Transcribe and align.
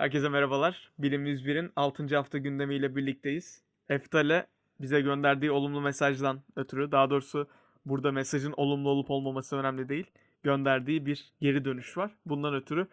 Herkese 0.00 0.28
merhabalar. 0.28 0.90
Bilim 0.98 1.26
101'in 1.26 1.72
6. 1.76 2.16
hafta 2.16 2.38
gündemiyle 2.38 2.96
birlikteyiz. 2.96 3.62
Eftal'e 3.88 4.46
bize 4.80 5.00
gönderdiği 5.00 5.50
olumlu 5.50 5.80
mesajdan 5.80 6.40
ötürü, 6.56 6.92
daha 6.92 7.10
doğrusu 7.10 7.48
burada 7.86 8.12
mesajın 8.12 8.54
olumlu 8.56 8.88
olup 8.88 9.10
olmaması 9.10 9.56
önemli 9.56 9.88
değil. 9.88 10.06
Gönderdiği 10.42 11.06
bir 11.06 11.32
geri 11.40 11.64
dönüş 11.64 11.96
var. 11.96 12.10
Bundan 12.26 12.54
ötürü 12.54 12.86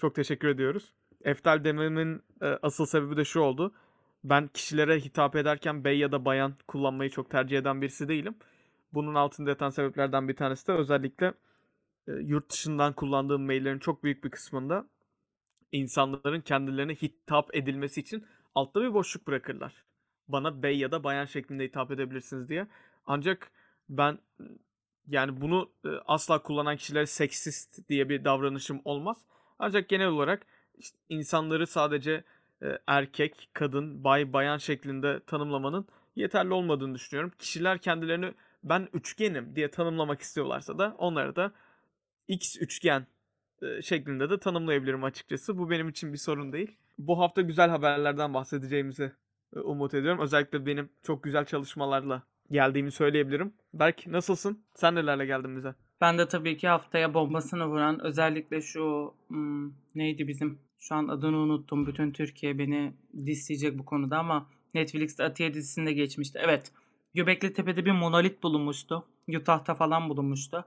çok 0.00 0.14
teşekkür 0.14 0.48
ediyoruz. 0.48 0.92
Eftal 1.24 1.64
dememin 1.64 2.22
e, 2.42 2.46
asıl 2.62 2.86
sebebi 2.86 3.16
de 3.16 3.24
şu 3.24 3.40
oldu. 3.40 3.72
Ben 4.24 4.48
kişilere 4.48 5.00
hitap 5.00 5.36
ederken 5.36 5.84
bey 5.84 5.98
ya 5.98 6.12
da 6.12 6.24
bayan 6.24 6.54
kullanmayı 6.68 7.10
çok 7.10 7.30
tercih 7.30 7.58
eden 7.58 7.82
birisi 7.82 8.08
değilim. 8.08 8.34
Bunun 8.94 9.14
altında 9.14 9.50
yatan 9.50 9.70
sebeplerden 9.70 10.28
bir 10.28 10.36
tanesi 10.36 10.66
de 10.66 10.72
özellikle 10.72 11.34
e, 12.08 12.12
yurt 12.12 12.52
dışından 12.52 12.92
kullandığım 12.92 13.46
maillerin 13.46 13.78
çok 13.78 14.04
büyük 14.04 14.24
bir 14.24 14.30
kısmında 14.30 14.86
insanların 15.74 16.40
kendilerine 16.40 16.94
hitap 16.94 17.56
edilmesi 17.56 18.00
için 18.00 18.26
altta 18.54 18.82
bir 18.82 18.94
boşluk 18.94 19.26
bırakırlar. 19.26 19.84
Bana 20.28 20.62
bey 20.62 20.78
ya 20.78 20.92
da 20.92 21.04
bayan 21.04 21.24
şeklinde 21.24 21.64
hitap 21.64 21.90
edebilirsiniz 21.90 22.48
diye. 22.48 22.66
Ancak 23.06 23.50
ben 23.88 24.18
yani 25.08 25.40
bunu 25.40 25.70
e, 25.84 25.88
asla 26.06 26.42
kullanan 26.42 26.76
kişilere 26.76 27.06
seksist 27.06 27.88
diye 27.88 28.08
bir 28.08 28.24
davranışım 28.24 28.80
olmaz. 28.84 29.16
Ancak 29.58 29.88
genel 29.88 30.08
olarak 30.08 30.46
işte 30.78 30.98
insanları 31.08 31.66
sadece 31.66 32.24
e, 32.62 32.78
erkek, 32.86 33.48
kadın, 33.52 34.04
bay, 34.04 34.32
bayan 34.32 34.58
şeklinde 34.58 35.20
tanımlamanın 35.26 35.86
yeterli 36.16 36.52
olmadığını 36.52 36.94
düşünüyorum. 36.94 37.32
Kişiler 37.38 37.78
kendilerini 37.78 38.34
ben 38.64 38.88
üçgenim 38.92 39.56
diye 39.56 39.70
tanımlamak 39.70 40.20
istiyorlarsa 40.20 40.78
da 40.78 40.94
onları 40.98 41.36
da 41.36 41.52
X 42.28 42.56
üçgen 42.60 43.06
şeklinde 43.82 44.30
de 44.30 44.38
tanımlayabilirim 44.38 45.04
açıkçası. 45.04 45.58
Bu 45.58 45.70
benim 45.70 45.88
için 45.88 46.12
bir 46.12 46.18
sorun 46.18 46.52
değil. 46.52 46.76
Bu 46.98 47.18
hafta 47.18 47.40
güzel 47.40 47.70
haberlerden 47.70 48.34
bahsedeceğimizi 48.34 49.12
umut 49.64 49.94
ediyorum. 49.94 50.20
Özellikle 50.20 50.66
benim 50.66 50.88
çok 51.02 51.24
güzel 51.24 51.44
çalışmalarla 51.44 52.22
geldiğimi 52.50 52.92
söyleyebilirim. 52.92 53.52
Berk 53.74 54.06
nasılsın? 54.06 54.64
Sen 54.74 54.94
nelerle 54.94 55.26
geldin 55.26 55.56
bize? 55.56 55.74
Ben 56.00 56.18
de 56.18 56.28
tabii 56.28 56.56
ki 56.56 56.68
haftaya 56.68 57.14
bombasını 57.14 57.66
vuran 57.66 58.04
özellikle 58.04 58.60
şu 58.60 59.14
hmm, 59.28 59.72
neydi 59.94 60.28
bizim 60.28 60.58
şu 60.78 60.94
an 60.94 61.08
adını 61.08 61.36
unuttum. 61.36 61.86
Bütün 61.86 62.10
Türkiye 62.10 62.58
beni 62.58 62.94
disleyecek 63.26 63.78
bu 63.78 63.84
konuda 63.84 64.18
ama 64.18 64.46
Netflix'te 64.74 65.24
Atiye 65.24 65.54
dizisinde 65.54 65.92
geçmişti. 65.92 66.38
Evet. 66.42 66.72
Göbekli 67.14 67.52
Tepe'de 67.52 67.84
bir 67.84 67.92
monolit 67.92 68.42
bulunmuştu. 68.42 69.04
Utah'ta 69.28 69.74
falan 69.74 70.08
bulunmuştu. 70.08 70.64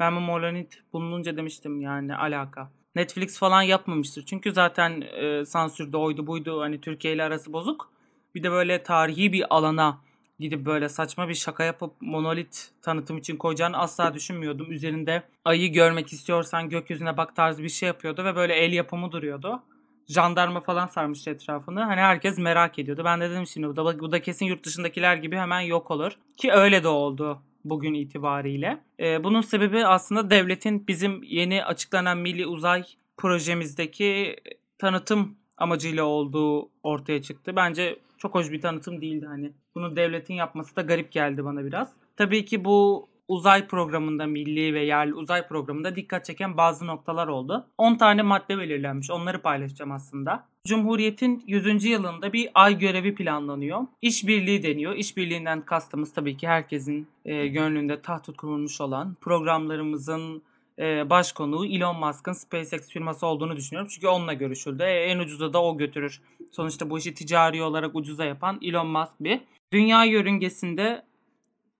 Bu 0.00 0.20
monolit 0.20 0.82
bulununca 0.92 1.36
demiştim 1.36 1.80
yani 1.80 2.16
alaka. 2.16 2.70
Netflix 2.94 3.38
falan 3.38 3.62
yapmamıştır. 3.62 4.26
Çünkü 4.26 4.52
zaten 4.52 5.00
e, 5.00 5.44
sansürde 5.44 5.96
oydu 5.96 6.26
buydu 6.26 6.60
hani 6.60 6.80
Türkiye 6.80 7.14
ile 7.14 7.24
arası 7.24 7.52
bozuk. 7.52 7.90
Bir 8.34 8.42
de 8.42 8.50
böyle 8.50 8.82
tarihi 8.82 9.32
bir 9.32 9.54
alana 9.56 9.98
gidip 10.38 10.66
böyle 10.66 10.88
saçma 10.88 11.28
bir 11.28 11.34
şaka 11.34 11.64
yapıp 11.64 11.92
monolit 12.00 12.70
tanıtım 12.82 13.18
için 13.18 13.36
koyacağını 13.36 13.78
asla 13.78 14.14
düşünmüyordum. 14.14 14.72
Üzerinde 14.72 15.22
ayı 15.44 15.72
görmek 15.72 16.12
istiyorsan 16.12 16.68
gökyüzüne 16.68 17.16
bak 17.16 17.36
tarzı 17.36 17.62
bir 17.62 17.68
şey 17.68 17.86
yapıyordu 17.86 18.24
ve 18.24 18.36
böyle 18.36 18.54
el 18.54 18.72
yapımı 18.72 19.12
duruyordu. 19.12 19.62
Jandarma 20.08 20.60
falan 20.60 20.86
sarmıştı 20.86 21.30
etrafını. 21.30 21.82
Hani 21.82 22.00
herkes 22.00 22.38
merak 22.38 22.78
ediyordu. 22.78 23.02
Ben 23.04 23.20
de 23.20 23.30
dedim 23.30 23.46
şimdi 23.46 23.68
bu 23.68 23.76
da, 23.76 24.00
bu 24.00 24.12
da 24.12 24.22
kesin 24.22 24.46
yurt 24.46 24.64
dışındakiler 24.64 25.16
gibi 25.16 25.36
hemen 25.36 25.60
yok 25.60 25.90
olur. 25.90 26.12
Ki 26.36 26.52
öyle 26.52 26.82
de 26.82 26.88
oldu 26.88 27.42
bugün 27.64 27.94
itibariyle. 27.94 28.80
Ee, 29.00 29.24
bunun 29.24 29.40
sebebi 29.40 29.86
aslında 29.86 30.30
devletin 30.30 30.86
bizim 30.86 31.22
yeni 31.22 31.64
açıklanan 31.64 32.18
milli 32.18 32.46
uzay 32.46 32.84
projemizdeki 33.16 34.36
tanıtım 34.78 35.36
amacıyla 35.56 36.04
olduğu 36.04 36.70
ortaya 36.82 37.22
çıktı. 37.22 37.56
Bence 37.56 37.98
çok 38.18 38.34
hoş 38.34 38.50
bir 38.50 38.60
tanıtım 38.60 39.00
değildi 39.00 39.26
hani. 39.26 39.52
Bunu 39.74 39.96
devletin 39.96 40.34
yapması 40.34 40.76
da 40.76 40.82
garip 40.82 41.12
geldi 41.12 41.44
bana 41.44 41.64
biraz. 41.64 41.92
Tabii 42.16 42.44
ki 42.44 42.64
bu 42.64 43.08
uzay 43.28 43.66
programında 43.66 44.26
milli 44.26 44.74
ve 44.74 44.84
yerli 44.84 45.14
uzay 45.14 45.48
programında 45.48 45.96
dikkat 45.96 46.24
çeken 46.24 46.56
bazı 46.56 46.86
noktalar 46.86 47.28
oldu. 47.28 47.66
10 47.78 47.94
tane 47.94 48.22
madde 48.22 48.58
belirlenmiş. 48.58 49.10
Onları 49.10 49.42
paylaşacağım 49.42 49.92
aslında. 49.92 50.48
Cumhuriyet'in 50.66 51.44
100. 51.46 51.84
yılında 51.84 52.32
bir 52.32 52.48
ay 52.54 52.78
görevi 52.78 53.14
planlanıyor. 53.14 53.80
İşbirliği 54.02 54.62
deniyor. 54.62 54.96
İşbirliğinden 54.96 55.60
kastımız 55.60 56.12
tabii 56.12 56.36
ki 56.36 56.48
herkesin 56.48 57.08
e, 57.24 57.46
gönlünde 57.46 58.02
taht 58.02 58.36
kurulmuş 58.36 58.80
olan 58.80 59.16
programlarımızın 59.20 60.42
e, 60.78 61.10
baş 61.10 61.32
konuğu 61.32 61.66
Elon 61.66 61.98
Musk'ın 61.98 62.32
SpaceX 62.32 62.88
firması 62.88 63.26
olduğunu 63.26 63.56
düşünüyorum. 63.56 63.88
Çünkü 63.94 64.08
onunla 64.08 64.32
görüşüldü. 64.32 64.82
E, 64.82 64.86
en 64.86 65.18
ucuza 65.18 65.52
da 65.52 65.62
o 65.62 65.78
götürür. 65.78 66.20
Sonuçta 66.50 66.90
bu 66.90 66.98
işi 66.98 67.14
ticari 67.14 67.62
olarak 67.62 67.96
ucuza 67.96 68.24
yapan 68.24 68.58
Elon 68.62 68.86
Musk 68.86 69.12
bir. 69.20 69.40
Dünya 69.72 70.04
yörüngesinde 70.04 71.02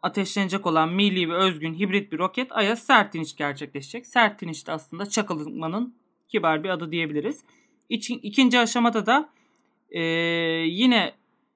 ateşlenecek 0.03 0.67
olan 0.67 0.93
milli 0.93 1.31
ve 1.31 1.35
özgün 1.35 1.75
hibrit 1.75 2.13
bir 2.13 2.19
roket 2.19 2.53
Ay'a 2.53 2.77
sert 2.77 3.15
iniş 3.15 3.37
gerçekleşecek. 3.37 4.07
Sert 4.07 4.43
iniş 4.43 4.67
de 4.67 4.73
aslında 4.73 5.07
çakılmanın 5.07 5.95
kibar 6.29 6.65
bir 6.65 6.69
adı 6.69 6.93
diyebiliriz. 6.93 7.45
İçin, 7.91 8.21
ikinci 8.23 8.59
aşamada 8.59 9.07
da 9.07 9.29
e, 9.91 10.01
yine 10.67 11.13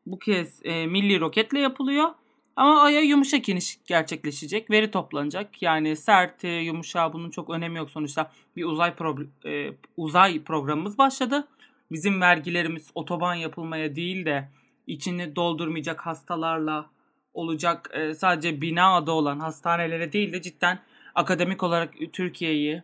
bu 0.06 0.18
kez 0.18 0.60
e, 0.64 0.86
milli 0.86 1.20
roketle 1.20 1.58
yapılıyor. 1.60 2.10
Ama 2.56 2.82
Ay'a 2.82 3.00
yumuşak 3.00 3.48
iniş 3.48 3.78
gerçekleşecek. 3.86 4.70
Veri 4.70 4.90
toplanacak. 4.90 5.62
Yani 5.62 5.96
sert, 5.96 6.44
yumuşak 6.44 7.12
bunun 7.12 7.30
çok 7.30 7.50
önemi 7.50 7.78
yok 7.78 7.90
sonuçta. 7.90 8.30
Bir 8.56 8.64
uzay 8.64 8.90
pro- 8.90 9.26
e, 9.46 9.74
uzay 9.96 10.42
programımız 10.42 10.98
başladı. 10.98 11.48
Bizim 11.92 12.20
vergilerimiz 12.20 12.90
otoban 12.94 13.34
yapılmaya 13.34 13.96
değil 13.96 14.24
de 14.24 14.48
içini 14.86 15.36
doldurmayacak 15.36 16.00
hastalarla 16.00 16.90
olacak 17.34 17.90
e, 17.92 18.14
sadece 18.14 18.60
bina 18.60 18.96
adı 18.96 19.10
olan 19.10 19.38
hastanelere 19.38 20.12
değil 20.12 20.32
de 20.32 20.42
cidden 20.42 20.78
akademik 21.14 21.62
olarak 21.62 21.94
Türkiye'yi 22.12 22.82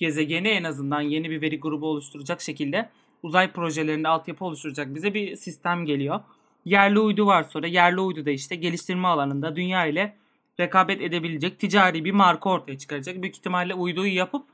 gezegeni 0.00 0.48
en 0.48 0.64
azından 0.64 1.00
yeni 1.00 1.30
bir 1.30 1.42
veri 1.42 1.60
grubu 1.60 1.86
oluşturacak 1.86 2.40
şekilde 2.40 2.88
uzay 3.22 3.52
projelerinde 3.52 4.08
altyapı 4.08 4.44
oluşturacak 4.44 4.94
bize 4.94 5.14
bir 5.14 5.36
sistem 5.36 5.86
geliyor. 5.86 6.20
Yerli 6.64 6.98
uydu 6.98 7.26
var 7.26 7.42
sonra 7.42 7.66
yerli 7.66 8.00
uydu 8.00 8.26
da 8.26 8.30
işte 8.30 8.56
geliştirme 8.56 9.08
alanında 9.08 9.56
dünya 9.56 9.86
ile 9.86 10.16
rekabet 10.60 11.00
edebilecek 11.00 11.58
ticari 11.58 12.04
bir 12.04 12.12
marka 12.12 12.50
ortaya 12.50 12.78
çıkaracak. 12.78 13.22
Büyük 13.22 13.36
ihtimalle 13.36 13.74
uyduyu 13.74 14.14
yapıp 14.14 14.46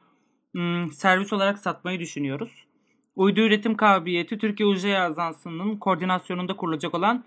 ım, 0.57 0.93
servis 0.93 1.33
olarak 1.33 1.59
satmayı 1.59 2.01
düşünüyoruz. 2.01 2.67
Uydu 3.17 3.41
üretim 3.41 3.77
kabiliyeti 3.77 4.39
Türkiye 4.39 4.69
Uzay 4.69 4.99
Ajansı'nın 4.99 5.77
koordinasyonunda 5.77 6.57
kurulacak 6.57 6.95
olan 6.95 7.25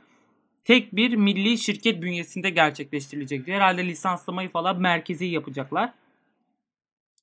tek 0.66 0.96
bir 0.96 1.16
milli 1.16 1.58
şirket 1.58 2.02
bünyesinde 2.02 2.50
gerçekleştirilecek. 2.50 3.48
Herhalde 3.48 3.88
lisanslamayı 3.88 4.50
falan 4.50 4.82
merkezi 4.82 5.26
yapacaklar. 5.26 5.94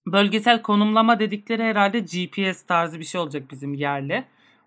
Bölgesel 0.07 0.63
konumlama 0.63 1.21
dedikleri 1.21 1.63
herhalde 1.63 2.01
GPS 2.01 2.63
tarzı 2.63 3.01
bir 3.01 3.05
şey 3.05 3.21
olacak 3.21 3.43
bizim 3.51 3.75
yerle. 3.75 4.25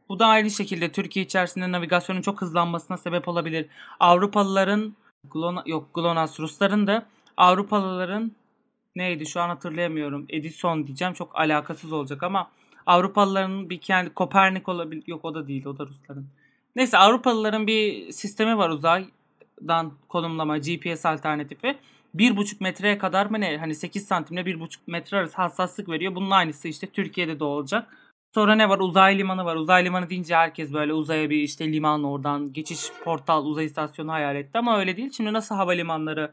Bu 0.09 0.19
da 0.19 0.25
aynı 0.25 0.51
şekilde 0.51 0.91
Türkiye 0.91 1.25
içerisinde 1.25 1.71
navigasyonun 1.71 2.21
çok 2.21 2.41
hızlanmasına 2.41 2.97
sebep 2.97 3.27
olabilir. 3.27 3.65
Avrupalıların 3.99 4.93
Glona, 5.31 5.63
yok 5.65 5.93
GLONASS 5.93 6.39
Rusların 6.39 6.87
da 6.87 7.05
Avrupalıların 7.37 8.31
neydi 8.95 9.25
şu 9.25 9.41
an 9.41 9.49
hatırlayamıyorum. 9.49 10.25
Edison 10.29 10.87
diyeceğim 10.87 11.13
çok 11.13 11.39
alakasız 11.39 11.91
olacak 11.91 12.23
ama 12.23 12.51
Avrupalıların 12.85 13.69
bir 13.69 13.77
kendi 13.77 14.13
Kopernik 14.13 14.69
olabilir. 14.69 15.03
Yok 15.07 15.25
o 15.25 15.35
da 15.35 15.47
değil 15.47 15.65
o 15.65 15.77
da 15.77 15.85
Rusların. 15.85 16.27
Neyse 16.75 16.97
Avrupalıların 16.97 17.67
bir 17.67 18.11
sistemi 18.11 18.57
var 18.57 18.69
uzaydan 18.69 19.91
konumlama 20.09 20.57
GPS 20.57 21.05
alternatifi. 21.05 21.77
1,5 22.15 22.55
metreye 22.59 22.97
kadar 22.97 23.25
mı 23.25 23.41
ne? 23.41 23.57
Hani 23.57 23.75
8 23.75 24.07
santimle 24.07 24.41
1,5 24.41 24.77
metre 24.87 25.17
arası 25.17 25.35
hassaslık 25.35 25.89
veriyor. 25.89 26.15
Bunun 26.15 26.31
aynısı 26.31 26.67
işte 26.67 26.87
Türkiye'de 26.87 27.39
de 27.39 27.43
olacak. 27.43 27.87
Sonra 28.33 28.55
ne 28.55 28.69
var? 28.69 28.79
Uzay 28.79 29.17
limanı 29.17 29.45
var. 29.45 29.55
Uzay 29.55 29.85
limanı 29.85 30.09
deyince 30.09 30.35
herkes 30.35 30.73
böyle 30.73 30.93
uzaya 30.93 31.29
bir 31.29 31.37
işte 31.37 31.73
liman 31.73 32.03
oradan 32.03 32.53
geçiş 32.53 32.79
portal 33.03 33.45
uzay 33.45 33.65
istasyonu 33.65 34.11
hayal 34.11 34.35
etti 34.35 34.57
ama 34.57 34.79
öyle 34.79 34.97
değil. 34.97 35.11
Şimdi 35.11 35.33
nasıl 35.33 35.55
havalimanları 35.55 36.31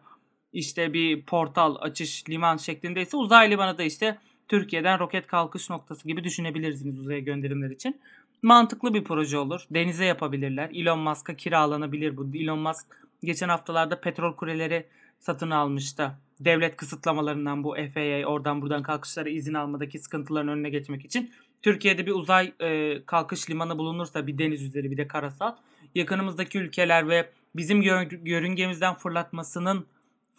işte 0.52 0.92
bir 0.92 1.22
portal 1.22 1.76
açış 1.80 2.30
liman 2.30 2.56
şeklindeyse 2.56 3.16
uzay 3.16 3.50
limanı 3.50 3.78
da 3.78 3.82
işte 3.82 4.18
Türkiye'den 4.48 4.98
roket 4.98 5.26
kalkış 5.26 5.70
noktası 5.70 6.08
gibi 6.08 6.24
düşünebilirsiniz 6.24 6.98
uzaya 6.98 7.18
gönderimler 7.18 7.70
için. 7.70 8.00
Mantıklı 8.42 8.94
bir 8.94 9.04
proje 9.04 9.38
olur. 9.38 9.66
Denize 9.70 10.04
yapabilirler. 10.04 10.70
Elon 10.74 10.98
Musk'a 10.98 11.34
kiralanabilir 11.34 12.16
bu. 12.16 12.26
Elon 12.34 12.58
Musk 12.58 12.86
geçen 13.22 13.48
haftalarda 13.48 14.00
petrol 14.00 14.36
kuleleri 14.36 14.86
satın 15.18 15.50
almıştı. 15.50 16.12
Devlet 16.40 16.76
kısıtlamalarından 16.76 17.64
bu 17.64 17.76
FAA 17.94 18.26
oradan 18.26 18.62
buradan 18.62 18.82
kalkışlara 18.82 19.28
izin 19.28 19.54
almadaki 19.54 19.98
sıkıntıların 19.98 20.48
önüne 20.48 20.70
geçmek 20.70 21.04
için. 21.04 21.32
Türkiye'de 21.62 22.06
bir 22.06 22.12
uzay 22.12 22.52
e, 22.60 23.02
kalkış 23.06 23.50
limanı 23.50 23.78
bulunursa 23.78 24.26
bir 24.26 24.38
deniz 24.38 24.62
üzeri 24.62 24.90
bir 24.90 24.96
de 24.96 25.08
karasal 25.08 25.56
yakınımızdaki 25.94 26.58
ülkeler 26.58 27.08
ve 27.08 27.30
bizim 27.56 27.82
yörüngemizden 28.24 28.94
fırlatmasının 28.94 29.86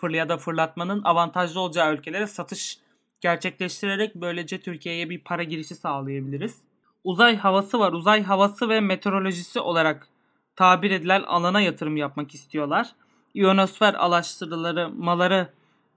ya 0.09 0.29
da 0.29 0.37
fırlatmanın 0.37 1.01
avantajlı 1.03 1.59
olacağı 1.59 1.93
ülkelere 1.93 2.27
satış 2.27 2.79
gerçekleştirerek 3.21 4.15
böylece 4.15 4.61
Türkiye'ye 4.61 5.09
bir 5.09 5.19
para 5.19 5.43
girişi 5.43 5.75
sağlayabiliriz. 5.75 6.61
uzay 7.03 7.37
havası 7.37 7.79
var. 7.79 7.93
Uzay 7.93 8.23
havası 8.23 8.69
ve 8.69 8.79
meteorolojisi 8.81 9.59
olarak 9.59 10.07
tabir 10.55 10.91
edilen 10.91 11.23
alana 11.23 11.61
yatırım 11.61 11.97
yapmak 11.97 12.35
istiyorlar. 12.35 12.95
İyonosfer 13.37 13.95
araştırmaları 13.97 15.49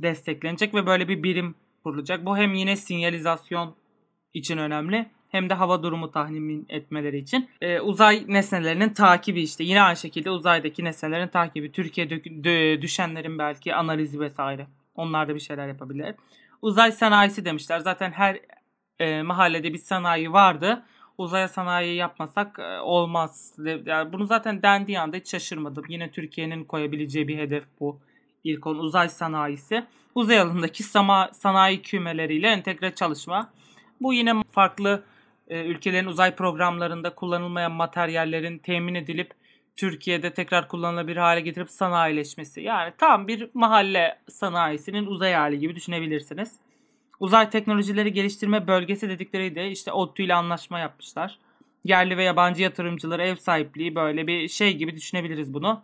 desteklenecek 0.03 0.75
ve 0.75 0.87
böyle 0.87 1.09
bir 1.09 1.23
birim 1.23 1.55
kurulacak. 1.85 2.27
Bu 2.27 2.37
hem 2.37 2.55
yine 2.55 2.77
sinyalizasyon 2.77 3.75
için 4.35 4.59
önemli 4.59 5.07
hem 5.29 5.51
de 5.51 5.55
hava 5.55 5.83
durumu 5.83 6.11
tahmin 6.11 6.67
etmeleri 6.69 7.19
için. 7.19 7.49
Ee, 7.61 7.81
uzay 7.81 8.25
nesnelerinin 8.29 8.89
takibi 8.89 9.43
işte 9.43 9.65
yine 9.65 9.83
aynı 9.83 9.97
şekilde 9.97 10.31
uzaydaki 10.31 10.85
nesnelerin 10.85 11.29
takibi, 11.29 11.73
Türkiye 11.73 12.11
düşenlerin 12.83 13.39
belki 13.39 13.75
analizi 13.75 14.21
vesaire. 14.21 14.67
Onlar 14.95 15.29
da 15.29 15.35
bir 15.35 15.41
şeyler 15.41 15.69
yapabilir. 15.69 16.15
Uzay 16.63 16.93
sanayisi 16.93 17.45
demişler. 17.45 17.79
Zaten 17.79 18.13
her 18.13 18.41
e, 18.99 19.23
mahallede 19.23 19.73
bir 19.73 19.79
sanayi 19.79 20.33
vardı. 20.33 20.83
Uzaya 21.21 21.49
sanayi 21.49 21.97
yapmasak 21.97 22.59
e, 22.59 22.81
olmaz. 22.81 23.53
Yani 23.87 24.13
bunu 24.13 24.27
zaten 24.27 24.63
dendiği 24.63 25.01
anda 25.01 25.17
hiç 25.17 25.31
şaşırmadım. 25.31 25.85
Yine 25.89 26.11
Türkiye'nin 26.11 26.65
koyabileceği 26.65 27.29
bir 27.29 27.39
hedef 27.39 27.65
bu. 27.81 27.99
İlk 28.45 28.67
on 28.67 28.77
uzay 28.77 29.09
sanayisi. 29.09 29.85
Uzay 30.15 30.41
alanındaki 30.41 30.83
sama, 30.83 31.31
sanayi 31.33 31.83
kümeleriyle 31.83 32.49
entegre 32.49 32.95
çalışma. 32.95 33.51
Bu 34.01 34.13
yine 34.13 34.33
farklı 34.53 35.03
e, 35.49 35.65
ülkelerin 35.65 36.07
uzay 36.07 36.35
programlarında 36.35 37.15
kullanılmayan 37.15 37.73
materyallerin 37.73 38.59
temin 38.59 38.95
edilip 38.95 39.31
Türkiye'de 39.77 40.35
tekrar 40.35 40.69
kullanılabilir 40.69 41.17
hale 41.17 41.41
getirip 41.41 41.71
sanayileşmesi. 41.71 42.61
Yani 42.61 42.93
tam 42.99 43.29
bir 43.29 43.51
mahalle 43.55 44.19
sanayisinin 44.29 45.07
uzay 45.07 45.33
hali 45.33 45.59
gibi 45.59 45.77
düşünebilirsiniz. 45.77 46.53
Uzay 47.21 47.51
teknolojileri 47.51 48.13
geliştirme 48.13 48.67
bölgesi 48.67 49.09
dedikleri 49.09 49.55
de 49.55 49.71
işte 49.71 49.93
ODTÜ 49.93 50.23
ile 50.23 50.35
anlaşma 50.35 50.79
yapmışlar. 50.79 51.39
Yerli 51.85 52.17
ve 52.17 52.25
yabancı 52.25 52.63
yatırımcılara 52.63 53.27
ev 53.27 53.37
sahipliği 53.37 53.95
böyle 53.95 54.27
bir 54.27 54.49
şey 54.49 54.77
gibi 54.77 54.97
düşünebiliriz 54.97 55.55
bunu. 55.55 55.83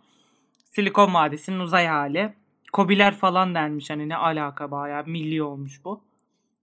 Silikon 0.71 1.13
Vadisi'nin 1.13 1.59
uzay 1.59 1.87
hali. 1.87 2.33
Kobiler 2.73 3.15
falan 3.15 3.55
denmiş 3.55 3.89
hani 3.89 4.09
ne 4.09 4.15
alaka 4.15 4.71
bayağı 4.71 5.05
milli 5.05 5.43
olmuş 5.43 5.85
bu. 5.85 6.01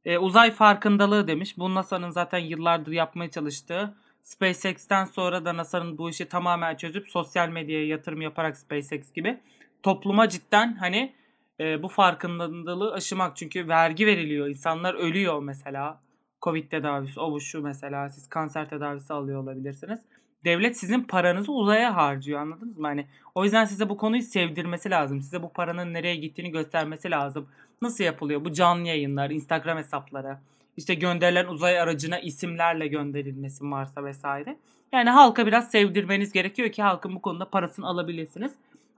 Ee, 0.04 0.18
uzay 0.18 0.50
farkındalığı 0.50 1.28
demiş. 1.28 1.58
Bu 1.58 1.74
NASA'nın 1.74 2.10
zaten 2.10 2.38
yıllardır 2.38 2.92
yapmaya 2.92 3.30
çalıştığı. 3.30 3.94
SpaceX'ten 4.22 5.04
sonra 5.04 5.44
da 5.44 5.56
NASA'nın 5.56 5.98
bu 5.98 6.10
işi 6.10 6.24
tamamen 6.24 6.76
çözüp 6.76 7.08
sosyal 7.08 7.48
medyaya 7.48 7.86
yatırım 7.86 8.22
yaparak 8.22 8.56
SpaceX 8.56 9.12
gibi 9.12 9.38
topluma 9.82 10.28
cidden 10.28 10.72
hani 10.74 11.12
e, 11.60 11.82
bu 11.82 11.88
farkındalığı 11.88 12.92
aşımak. 12.92 13.36
Çünkü 13.36 13.68
vergi 13.68 14.06
veriliyor. 14.06 14.48
İnsanlar 14.48 14.94
ölüyor 14.94 15.42
mesela. 15.42 16.00
Covid 16.42 16.70
tedavisi, 16.70 17.20
o 17.20 17.32
bu 17.32 17.40
şu 17.40 17.62
mesela. 17.62 18.10
Siz 18.10 18.28
kanser 18.28 18.68
tedavisi 18.68 19.12
alıyor 19.12 19.42
olabilirsiniz. 19.42 20.00
Devlet 20.44 20.78
sizin 20.78 21.02
paranızı 21.02 21.52
uzaya 21.52 21.96
harcıyor 21.96 22.40
anladınız 22.40 22.78
mı? 22.78 22.86
Hani 22.86 23.06
o 23.34 23.44
yüzden 23.44 23.64
size 23.64 23.88
bu 23.88 23.96
konuyu 23.96 24.22
sevdirmesi 24.22 24.90
lazım. 24.90 25.22
Size 25.22 25.42
bu 25.42 25.52
paranın 25.52 25.94
nereye 25.94 26.16
gittiğini 26.16 26.50
göstermesi 26.50 27.10
lazım. 27.10 27.48
Nasıl 27.82 28.04
yapılıyor? 28.04 28.44
Bu 28.44 28.52
canlı 28.52 28.88
yayınlar, 28.88 29.30
Instagram 29.30 29.78
hesapları, 29.78 30.38
işte 30.76 30.94
gönderilen 30.94 31.46
uzay 31.46 31.80
aracına 31.80 32.18
isimlerle 32.18 32.86
gönderilmesi 32.86 33.64
Mars'a 33.64 34.04
vesaire. 34.04 34.56
Yani 34.92 35.10
halka 35.10 35.46
biraz 35.46 35.70
sevdirmeniz 35.70 36.32
gerekiyor 36.32 36.72
ki 36.72 36.82
halkın 36.82 37.14
bu 37.14 37.22
konuda 37.22 37.50
parasını 37.50 37.86
alabilirsiniz. 37.86 38.52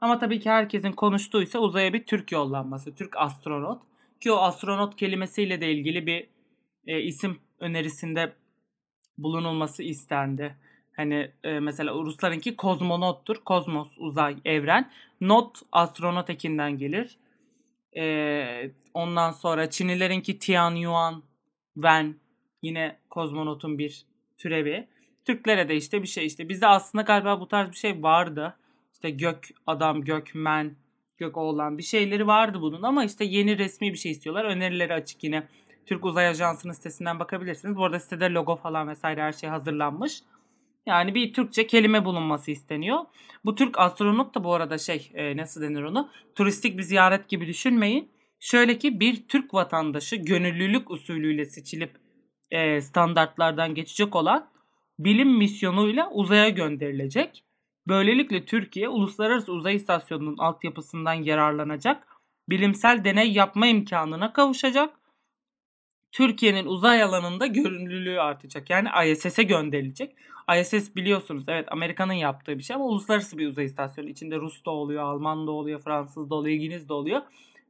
Ama 0.07 0.19
tabii 0.19 0.41
ki 0.41 0.51
herkesin 0.51 0.93
konuştuğuysa 0.93 1.59
uzaya 1.59 1.93
bir 1.93 2.07
Türk 2.07 2.33
yollanması, 2.33 2.95
Türk 2.95 3.17
astronot. 3.17 3.83
Ki 4.21 4.33
o 4.33 4.37
astronot 4.37 4.97
kelimesiyle 4.97 5.61
de 5.61 5.73
ilgili 5.73 6.07
bir 6.07 6.29
e, 6.87 7.01
isim 7.01 7.39
önerisinde 7.61 8.33
bulunulması 9.19 9.83
istendi. 9.83 10.57
Hani 10.97 11.31
e, 11.45 11.61
mesela 11.61 11.93
Ruslarınki 11.93 12.57
kozmonottur. 12.57 13.37
Kozmos, 13.37 13.89
uzay, 13.99 14.37
evren. 14.45 14.91
Not 15.21 15.59
astronot 15.73 16.31
ekinden 16.31 16.79
gelir. 16.79 17.19
E, 17.97 18.71
ondan 18.95 19.31
sonra 19.31 19.71
Çinlilerinki 19.71 20.39
Tianyuan, 20.39 21.23
Wen 21.75 22.15
yine 22.63 22.97
kozmonotun 23.11 23.79
bir 23.79 24.07
türevi. 24.39 24.89
Türklere 25.25 25.69
de 25.69 25.77
işte 25.77 26.03
bir 26.03 26.09
şey 26.09 26.27
işte. 26.27 26.49
Bizde 26.49 26.67
aslında 26.67 27.03
galiba 27.03 27.41
bu 27.41 27.49
tarz 27.49 27.71
bir 27.71 27.77
şey 27.77 28.03
vardı. 28.03 28.57
İşte 28.97 29.11
gök 29.11 29.49
adam, 29.67 30.05
gökmen, 30.05 30.77
gök 31.19 31.37
oğlan 31.37 31.79
bir 31.79 31.83
şeyleri 31.83 32.27
vardı 32.27 32.59
bunun 32.61 32.83
ama 32.83 33.05
işte 33.05 33.25
yeni 33.25 33.59
resmi 33.59 33.93
bir 33.93 33.99
şey 33.99 34.13
istiyorlar. 34.13 34.45
Önerileri 34.45 34.95
açık 34.95 35.25
yine. 35.25 35.49
Türk 35.87 36.05
Uzay 36.05 36.29
Ajansı'nın 36.29 36.73
sitesinden 36.73 37.19
bakabilirsiniz. 37.19 37.77
Bu 37.77 37.85
arada 37.85 38.01
sitede 38.01 38.31
logo 38.31 38.57
falan 38.57 38.89
vesaire 38.89 39.23
her 39.23 39.33
şey 39.33 39.51
hazırlanmış. 39.51 40.23
Yani 40.87 41.15
bir 41.15 41.33
Türkçe 41.33 41.67
kelime 41.67 42.05
bulunması 42.05 42.51
isteniyor. 42.51 42.99
Bu 43.45 43.55
Türk 43.55 43.79
astronot 43.79 44.35
da 44.35 44.45
bu 44.45 44.55
arada 44.55 44.79
şey 44.79 45.11
e, 45.15 45.37
nasıl 45.37 45.63
denir 45.63 45.83
onu? 45.83 46.11
Turistik 46.35 46.79
bir 46.79 46.83
ziyaret 46.83 47.29
gibi 47.29 47.47
düşünmeyin. 47.47 48.09
Şöyle 48.41 48.79
ki 48.79 49.01
bir 49.01 49.29
Türk 49.29 49.55
vatandaşı 49.55 50.17
gönüllülük 50.17 50.91
usulüyle 50.91 51.45
seçilip 51.45 51.91
e, 52.51 52.81
standartlardan 52.81 53.75
geçecek 53.75 54.17
olan 54.17 54.49
bilim 54.99 55.37
misyonuyla 55.37 56.11
uzaya 56.11 56.49
gönderilecek. 56.49 57.43
Böylelikle 57.89 58.45
Türkiye 58.45 58.89
Uluslararası 58.89 59.53
Uzay 59.53 59.77
İstasyonu'nun 59.77 60.37
altyapısından 60.39 61.15
yararlanacak, 61.15 62.07
bilimsel 62.49 63.05
deney 63.05 63.33
yapma 63.33 63.67
imkanına 63.67 64.33
kavuşacak. 64.33 64.95
Türkiye'nin 66.13 66.67
uzay 66.67 67.03
alanında 67.03 67.47
görünürlüğü 67.47 68.21
artacak. 68.21 68.71
Yani 68.71 68.89
ISS'e 69.07 69.43
gönderilecek. 69.43 70.17
ISS 70.61 70.97
biliyorsunuz 70.97 71.45
evet 71.49 71.73
Amerika'nın 71.73 72.13
yaptığı 72.13 72.59
bir 72.59 72.63
şey 72.63 72.77
ama 72.77 72.85
uluslararası 72.85 73.39
bir 73.39 73.49
uzay 73.49 73.65
istasyonu. 73.65 74.09
İçinde 74.09 74.37
Rus 74.37 74.65
da 74.65 74.71
oluyor, 74.71 75.03
Alman 75.03 75.47
da 75.47 75.51
oluyor, 75.51 75.81
Fransız 75.83 76.31
da 76.31 76.35
oluyor, 76.35 76.57
İngiliz 76.57 76.89
de 76.89 76.93
oluyor. 76.93 77.23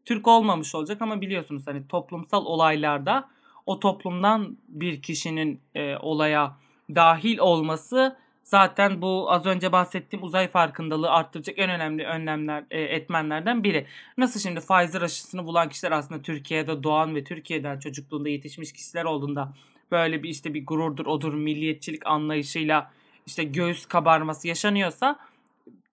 Türk 0.04 0.28
olmamış 0.28 0.74
olacak 0.74 1.02
ama 1.02 1.20
biliyorsunuz 1.20 1.66
hani 1.66 1.88
toplumsal 1.88 2.44
olaylarda 2.44 3.28
o 3.66 3.80
toplumdan 3.80 4.58
bir 4.68 5.02
kişinin 5.02 5.60
e, 5.74 5.96
olaya 5.96 6.56
dahil 6.94 7.38
olması 7.38 8.16
zaten 8.46 9.02
bu 9.02 9.32
az 9.32 9.46
önce 9.46 9.72
bahsettiğim 9.72 10.24
uzay 10.24 10.48
farkındalığı 10.48 11.10
arttıracak 11.10 11.58
en 11.58 11.70
önemli 11.70 12.04
önlemler 12.04 12.64
e, 12.70 12.80
etmenlerden 12.80 13.64
biri. 13.64 13.86
Nasıl 14.18 14.40
şimdi 14.40 14.60
Pfizer 14.60 15.02
aşısını 15.02 15.46
bulan 15.46 15.68
kişiler 15.68 15.92
aslında 15.92 16.22
Türkiye'de 16.22 16.82
doğan 16.82 17.14
ve 17.14 17.24
Türkiye'den 17.24 17.78
çocukluğunda 17.78 18.28
yetişmiş 18.28 18.72
kişiler 18.72 19.04
olduğunda 19.04 19.52
böyle 19.90 20.22
bir 20.22 20.28
işte 20.28 20.54
bir 20.54 20.66
gururdur 20.66 21.06
odur 21.06 21.34
milliyetçilik 21.34 22.06
anlayışıyla 22.06 22.92
işte 23.26 23.44
göğüs 23.44 23.86
kabarması 23.86 24.48
yaşanıyorsa 24.48 25.18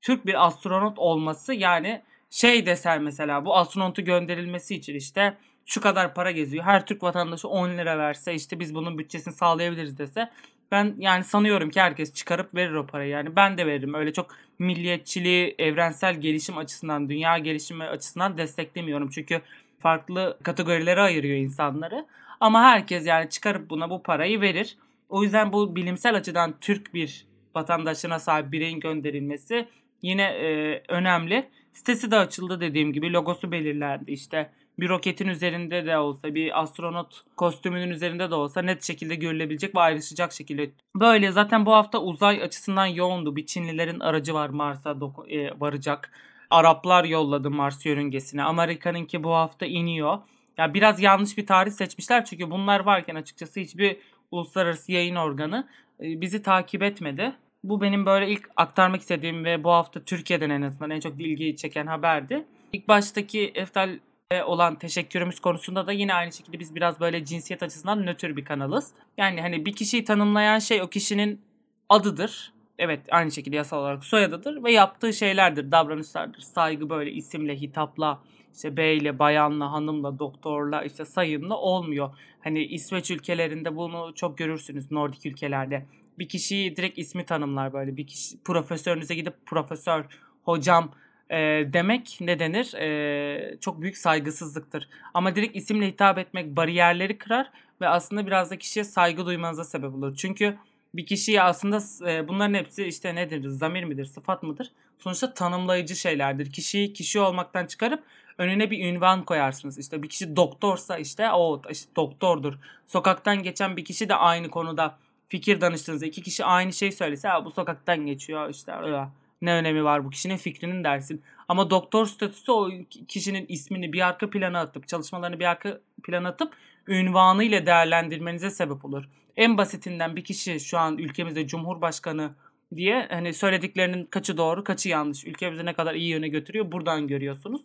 Türk 0.01 0.25
bir 0.25 0.45
astronot 0.45 0.99
olması 0.99 1.53
yani 1.53 2.01
şey 2.29 2.65
desen 2.65 3.03
mesela 3.03 3.45
bu 3.45 3.55
astronotu 3.55 4.01
gönderilmesi 4.01 4.75
için 4.75 4.95
işte 4.95 5.37
şu 5.65 5.81
kadar 5.81 6.13
para 6.13 6.31
geziyor. 6.31 6.63
Her 6.63 6.85
Türk 6.85 7.03
vatandaşı 7.03 7.47
10 7.47 7.69
lira 7.69 7.97
verse 7.97 8.33
işte 8.33 8.59
biz 8.59 8.75
bunun 8.75 8.97
bütçesini 8.97 9.33
sağlayabiliriz 9.33 9.97
dese 9.97 10.29
ben 10.73 10.95
yani 10.97 11.23
sanıyorum 11.23 11.69
ki 11.69 11.81
herkes 11.81 12.13
çıkarıp 12.13 12.55
verir 12.55 12.73
o 12.73 12.85
parayı. 12.85 13.09
Yani 13.09 13.35
ben 13.35 13.57
de 13.57 13.67
veririm. 13.67 13.93
Öyle 13.93 14.13
çok 14.13 14.35
milliyetçiliği 14.59 15.55
evrensel 15.59 16.21
gelişim 16.21 16.57
açısından, 16.57 17.09
dünya 17.09 17.37
gelişimi 17.37 17.83
açısından 17.83 18.37
desteklemiyorum. 18.37 19.09
Çünkü 19.09 19.41
farklı 19.79 20.37
kategorilere 20.43 21.01
ayırıyor 21.01 21.37
insanları. 21.37 22.05
Ama 22.39 22.63
herkes 22.63 23.07
yani 23.07 23.29
çıkarıp 23.29 23.69
buna 23.69 23.89
bu 23.89 24.03
parayı 24.03 24.41
verir. 24.41 24.77
O 25.09 25.23
yüzden 25.23 25.53
bu 25.53 25.75
bilimsel 25.75 26.15
açıdan 26.15 26.53
Türk 26.61 26.93
bir 26.93 27.25
vatandaşına 27.55 28.19
sahip 28.19 28.51
bireyin 28.51 28.79
gönderilmesi 28.79 29.67
yine 30.01 30.23
e, 30.23 30.81
önemli. 30.87 31.49
Sitesi 31.73 32.11
de 32.11 32.17
açıldı 32.17 32.61
dediğim 32.61 32.93
gibi 32.93 33.13
logosu 33.13 33.51
belirlendi 33.51 34.11
işte 34.11 34.49
bir 34.79 34.89
roketin 34.89 35.27
üzerinde 35.27 35.85
de 35.85 35.97
olsa 35.97 36.35
bir 36.35 36.61
astronot 36.61 37.23
kostümünün 37.37 37.89
üzerinde 37.89 38.31
de 38.31 38.35
olsa 38.35 38.61
net 38.61 38.83
şekilde 38.83 39.15
görülebilecek 39.15 39.75
ve 39.75 39.79
ayrışacak 39.79 40.33
şekilde. 40.33 40.71
Böyle 40.95 41.31
zaten 41.31 41.65
bu 41.65 41.73
hafta 41.73 42.01
uzay 42.01 42.43
açısından 42.43 42.85
yoğundu. 42.85 43.35
Bir 43.35 43.45
Çinlilerin 43.45 43.99
aracı 43.99 44.33
var 44.33 44.49
Mars'a 44.49 44.97
e, 45.29 45.59
varacak. 45.59 46.11
Araplar 46.49 47.03
yolladı 47.03 47.51
Mars 47.51 47.85
yörüngesine. 47.85 48.43
Amerika'nınki 48.43 49.23
bu 49.23 49.33
hafta 49.33 49.65
iniyor. 49.65 50.17
Ya 50.57 50.73
biraz 50.73 51.01
yanlış 51.01 51.37
bir 51.37 51.45
tarih 51.45 51.71
seçmişler 51.71 52.25
çünkü 52.25 52.51
bunlar 52.51 52.79
varken 52.79 53.15
açıkçası 53.15 53.59
hiçbir 53.59 53.97
uluslararası 54.31 54.91
yayın 54.91 55.15
organı 55.15 55.67
e, 55.99 56.21
bizi 56.21 56.41
takip 56.41 56.83
etmedi. 56.83 57.33
Bu 57.63 57.81
benim 57.81 58.05
böyle 58.05 58.29
ilk 58.29 58.49
aktarmak 58.55 59.01
istediğim 59.01 59.45
ve 59.45 59.63
bu 59.63 59.71
hafta 59.71 60.03
Türkiye'den 60.03 60.49
en 60.49 60.61
azından 60.61 60.89
en 60.89 60.99
çok 60.99 61.21
ilgiyi 61.21 61.55
çeken 61.55 61.87
haberdi. 61.87 62.45
İlk 62.73 62.87
baştaki 62.87 63.51
Eftal 63.55 63.99
olan 64.41 64.75
teşekkürümüz 64.75 65.39
konusunda 65.39 65.87
da 65.87 65.91
yine 65.91 66.13
aynı 66.13 66.31
şekilde 66.31 66.59
biz 66.59 66.75
biraz 66.75 66.99
böyle 66.99 67.25
cinsiyet 67.25 67.63
açısından 67.63 68.05
nötr 68.05 68.35
bir 68.37 68.45
kanalız. 68.45 68.91
Yani 69.17 69.41
hani 69.41 69.65
bir 69.65 69.73
kişiyi 69.73 70.03
tanımlayan 70.03 70.59
şey 70.59 70.81
o 70.81 70.87
kişinin 70.87 71.41
adıdır. 71.89 72.53
Evet 72.77 73.01
aynı 73.11 73.31
şekilde 73.31 73.55
yasal 73.55 73.79
olarak 73.79 74.05
soyadıdır 74.05 74.63
ve 74.63 74.71
yaptığı 74.71 75.13
şeylerdir, 75.13 75.71
davranışlardır. 75.71 76.41
Saygı 76.41 76.89
böyle 76.89 77.11
isimle, 77.11 77.61
hitapla, 77.61 78.21
işte 78.53 78.77
beyle, 78.77 79.19
bayanla, 79.19 79.71
hanımla, 79.71 80.19
doktorla, 80.19 80.83
işte 80.83 81.05
sayınla 81.05 81.57
olmuyor. 81.57 82.09
Hani 82.43 82.63
İsveç 82.63 83.11
ülkelerinde 83.11 83.75
bunu 83.75 84.11
çok 84.15 84.37
görürsünüz 84.37 84.91
Nordik 84.91 85.25
ülkelerde. 85.25 85.85
Bir 86.19 86.29
kişiyi 86.29 86.75
direkt 86.75 86.97
ismi 86.97 87.25
tanımlar 87.25 87.73
böyle. 87.73 87.97
Bir 87.97 88.07
kişi 88.07 88.43
profesörünüze 88.43 89.15
gidip 89.15 89.33
profesör, 89.45 90.05
hocam 90.43 90.91
e, 91.33 91.73
demek 91.73 92.17
ne 92.21 92.39
denir? 92.39 92.73
E, 92.73 93.57
çok 93.61 93.81
büyük 93.81 93.97
saygısızlıktır. 93.97 94.89
Ama 95.13 95.35
direkt 95.35 95.55
isimle 95.55 95.87
hitap 95.87 96.17
etmek 96.17 96.55
bariyerleri 96.55 97.17
kırar 97.17 97.51
ve 97.81 97.87
aslında 97.87 98.27
biraz 98.27 98.51
da 98.51 98.57
kişiye 98.57 98.83
saygı 98.83 99.25
duymanıza 99.25 99.63
sebep 99.63 99.95
olur. 99.95 100.15
Çünkü 100.15 100.57
bir 100.93 101.05
kişiye 101.05 101.41
aslında 101.41 102.09
e, 102.11 102.27
bunların 102.27 102.53
hepsi 102.53 102.85
işte 102.85 103.15
nedir? 103.15 103.49
Zamir 103.49 103.83
midir, 103.83 104.05
sıfat 104.05 104.43
mıdır? 104.43 104.71
Sonuçta 104.99 105.33
tanımlayıcı 105.33 105.95
şeylerdir. 105.95 106.51
Kişiyi 106.51 106.93
kişi 106.93 107.19
olmaktan 107.19 107.65
çıkarıp 107.65 108.03
önüne 108.37 108.71
bir 108.71 108.85
ünvan 108.85 109.25
koyarsınız. 109.25 109.79
İşte 109.79 110.03
bir 110.03 110.09
kişi 110.09 110.35
doktorsa 110.35 110.97
işte 110.97 111.31
o 111.31 111.61
işte 111.69 111.95
doktordur. 111.95 112.53
Sokaktan 112.87 113.43
geçen 113.43 113.77
bir 113.77 113.85
kişi 113.85 114.09
de 114.09 114.15
aynı 114.15 114.49
konuda 114.49 114.97
fikir 115.29 115.61
danıştığınızda 115.61 116.05
iki 116.05 116.21
kişi 116.21 116.45
aynı 116.45 116.73
şey 116.73 116.91
söylese 116.91 117.29
bu 117.45 117.51
sokaktan 117.51 118.05
geçiyor 118.05 118.49
işte 118.49 118.71
öyle. 118.83 119.07
Ne 119.43 119.53
önemi 119.53 119.83
var 119.83 120.05
bu 120.05 120.09
kişinin 120.09 120.37
fikrinin 120.37 120.83
dersin. 120.83 121.21
Ama 121.47 121.69
doktor 121.69 122.05
statüsü 122.05 122.51
o 122.51 122.69
kişinin 123.07 123.45
ismini 123.49 123.93
bir 123.93 124.07
arka 124.07 124.29
plana 124.29 124.59
atıp 124.59 124.87
çalışmalarını 124.87 125.39
bir 125.39 125.45
arka 125.45 125.79
plana 126.03 126.29
atıp 126.29 126.53
ünvanı 126.87 127.43
ile 127.43 127.65
değerlendirmenize 127.65 128.49
sebep 128.49 128.85
olur. 128.85 129.03
En 129.37 129.57
basitinden 129.57 130.15
bir 130.15 130.23
kişi 130.23 130.59
şu 130.59 130.77
an 130.77 130.97
ülkemizde 130.97 131.47
Cumhurbaşkanı 131.47 132.31
diye 132.75 133.07
hani 133.09 133.33
söylediklerinin 133.33 134.05
kaçı 134.05 134.37
doğru 134.37 134.63
kaçı 134.63 134.89
yanlış. 134.89 135.25
Ülkemizi 135.25 135.65
ne 135.65 135.73
kadar 135.73 135.93
iyi 135.93 136.09
yöne 136.09 136.27
götürüyor 136.27 136.71
buradan 136.71 137.07
görüyorsunuz. 137.07 137.61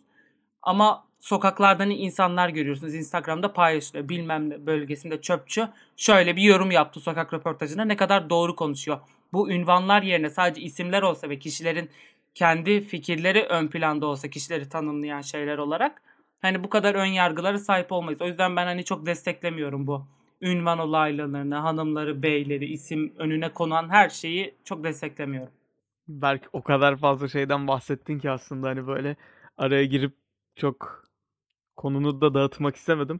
Ama 0.61 1.05
sokaklardan 1.19 1.89
insanlar 1.89 2.49
görüyorsunuz. 2.49 2.95
Instagram'da 2.95 3.53
paylaşılıyor. 3.53 4.09
Bilmem 4.09 4.49
ne 4.49 4.65
bölgesinde 4.65 5.21
çöpçü 5.21 5.67
şöyle 5.97 6.35
bir 6.35 6.41
yorum 6.41 6.71
yaptı 6.71 6.99
sokak 6.99 7.33
röportajında. 7.33 7.85
Ne 7.85 7.97
kadar 7.97 8.29
doğru 8.29 8.55
konuşuyor. 8.55 8.99
Bu 9.33 9.51
ünvanlar 9.51 10.01
yerine 10.01 10.29
sadece 10.29 10.61
isimler 10.61 11.01
olsa 11.01 11.29
ve 11.29 11.39
kişilerin 11.39 11.89
kendi 12.35 12.81
fikirleri 12.81 13.43
ön 13.43 13.67
planda 13.67 14.05
olsa 14.05 14.29
kişileri 14.29 14.69
tanımlayan 14.69 15.21
şeyler 15.21 15.57
olarak 15.57 16.01
hani 16.41 16.63
bu 16.63 16.69
kadar 16.69 16.95
ön 16.95 17.05
yargılara 17.05 17.57
sahip 17.57 17.91
olmayız. 17.91 18.21
O 18.21 18.25
yüzden 18.27 18.55
ben 18.55 18.65
hani 18.65 18.85
çok 18.85 19.05
desteklemiyorum 19.05 19.87
bu 19.87 20.05
ünvan 20.41 20.79
olaylarını, 20.79 21.55
hanımları, 21.55 22.23
beyleri, 22.23 22.65
isim 22.65 23.13
önüne 23.17 23.53
konan 23.53 23.89
her 23.89 24.09
şeyi 24.09 24.55
çok 24.63 24.83
desteklemiyorum. 24.83 25.53
Belki 26.07 26.45
o 26.53 26.61
kadar 26.61 26.97
fazla 26.97 27.27
şeyden 27.27 27.67
bahsettin 27.67 28.19
ki 28.19 28.31
aslında 28.31 28.67
hani 28.67 28.87
böyle 28.87 29.15
araya 29.57 29.85
girip 29.85 30.13
çok 30.55 31.03
konunu 31.75 32.21
da 32.21 32.33
dağıtmak 32.33 32.75
istemedim. 32.75 33.19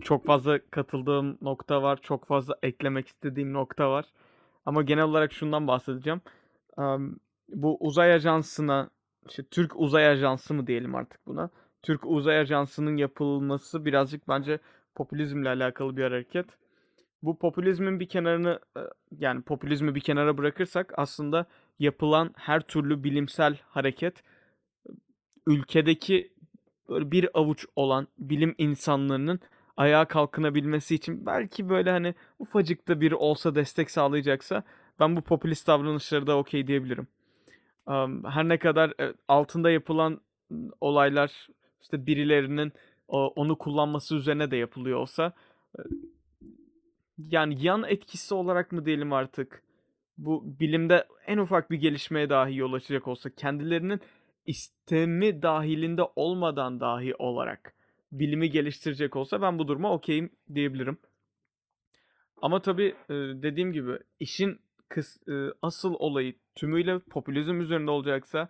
Çok 0.00 0.26
fazla 0.26 0.58
katıldığım 0.70 1.38
nokta 1.42 1.82
var. 1.82 1.98
Çok 2.02 2.26
fazla 2.26 2.54
eklemek 2.62 3.08
istediğim 3.08 3.52
nokta 3.52 3.90
var. 3.90 4.04
Ama 4.66 4.82
genel 4.82 5.04
olarak 5.04 5.32
şundan 5.32 5.66
bahsedeceğim. 5.66 6.20
Bu 7.48 7.76
uzay 7.80 8.12
ajansına, 8.12 8.90
işte 9.28 9.42
Türk 9.42 9.80
Uzay 9.80 10.08
Ajansı 10.08 10.54
mı 10.54 10.66
diyelim 10.66 10.94
artık 10.94 11.26
buna. 11.26 11.50
Türk 11.82 12.06
Uzay 12.06 12.38
Ajansı'nın 12.38 12.96
yapılması 12.96 13.84
birazcık 13.84 14.28
bence 14.28 14.58
popülizmle 14.94 15.48
alakalı 15.48 15.96
bir 15.96 16.02
hareket. 16.02 16.46
Bu 17.22 17.38
popülizmin 17.38 18.00
bir 18.00 18.08
kenarını 18.08 18.60
yani 19.18 19.42
popülizmi 19.42 19.94
bir 19.94 20.00
kenara 20.00 20.38
bırakırsak 20.38 20.92
aslında 20.96 21.46
yapılan 21.78 22.34
her 22.36 22.60
türlü 22.60 23.04
bilimsel 23.04 23.58
hareket 23.68 24.22
ülkedeki 25.46 26.32
böyle 26.88 27.10
bir 27.10 27.28
avuç 27.34 27.66
olan 27.76 28.08
bilim 28.18 28.54
insanlarının 28.58 29.40
ayağa 29.76 30.04
kalkınabilmesi 30.04 30.94
için 30.94 31.26
belki 31.26 31.68
böyle 31.68 31.90
hani 31.90 32.14
ufacık 32.38 32.88
da 32.88 33.00
biri 33.00 33.14
olsa 33.14 33.54
destek 33.54 33.90
sağlayacaksa 33.90 34.62
ben 35.00 35.16
bu 35.16 35.20
popülist 35.20 35.66
davranışları 35.66 36.26
da 36.26 36.38
okey 36.38 36.66
diyebilirim. 36.66 37.06
Her 38.24 38.48
ne 38.48 38.58
kadar 38.58 38.90
e, 39.00 39.14
altında 39.28 39.70
yapılan 39.70 40.20
olaylar 40.80 41.48
işte 41.82 42.06
birilerinin 42.06 42.72
onu 43.08 43.58
kullanması 43.58 44.14
üzerine 44.16 44.50
de 44.50 44.56
yapılıyor 44.56 44.98
olsa 44.98 45.32
e, 45.78 45.82
yani 47.18 47.62
yan 47.62 47.84
etkisi 47.88 48.34
olarak 48.34 48.72
mı 48.72 48.86
diyelim 48.86 49.12
artık 49.12 49.62
bu 50.18 50.58
bilimde 50.60 51.06
en 51.26 51.38
ufak 51.38 51.70
bir 51.70 51.76
gelişmeye 51.76 52.30
dahi 52.30 52.56
yol 52.56 52.72
açacak 52.72 53.08
olsa 53.08 53.30
kendilerinin 53.30 54.00
istemi 54.46 55.42
dahilinde 55.42 56.02
olmadan 56.16 56.80
dahi 56.80 57.14
olarak 57.14 57.74
bilimi 58.18 58.50
geliştirecek 58.50 59.16
olsa 59.16 59.42
ben 59.42 59.58
bu 59.58 59.68
duruma 59.68 59.92
okeyim 59.92 60.30
diyebilirim. 60.54 60.98
Ama 62.42 62.62
tabii 62.62 62.94
dediğim 63.42 63.72
gibi 63.72 63.98
işin 64.20 64.60
kıs, 64.88 65.16
asıl 65.62 65.94
olayı 65.98 66.34
tümüyle 66.54 66.98
popülizm 66.98 67.60
üzerinde 67.60 67.90
olacaksa 67.90 68.48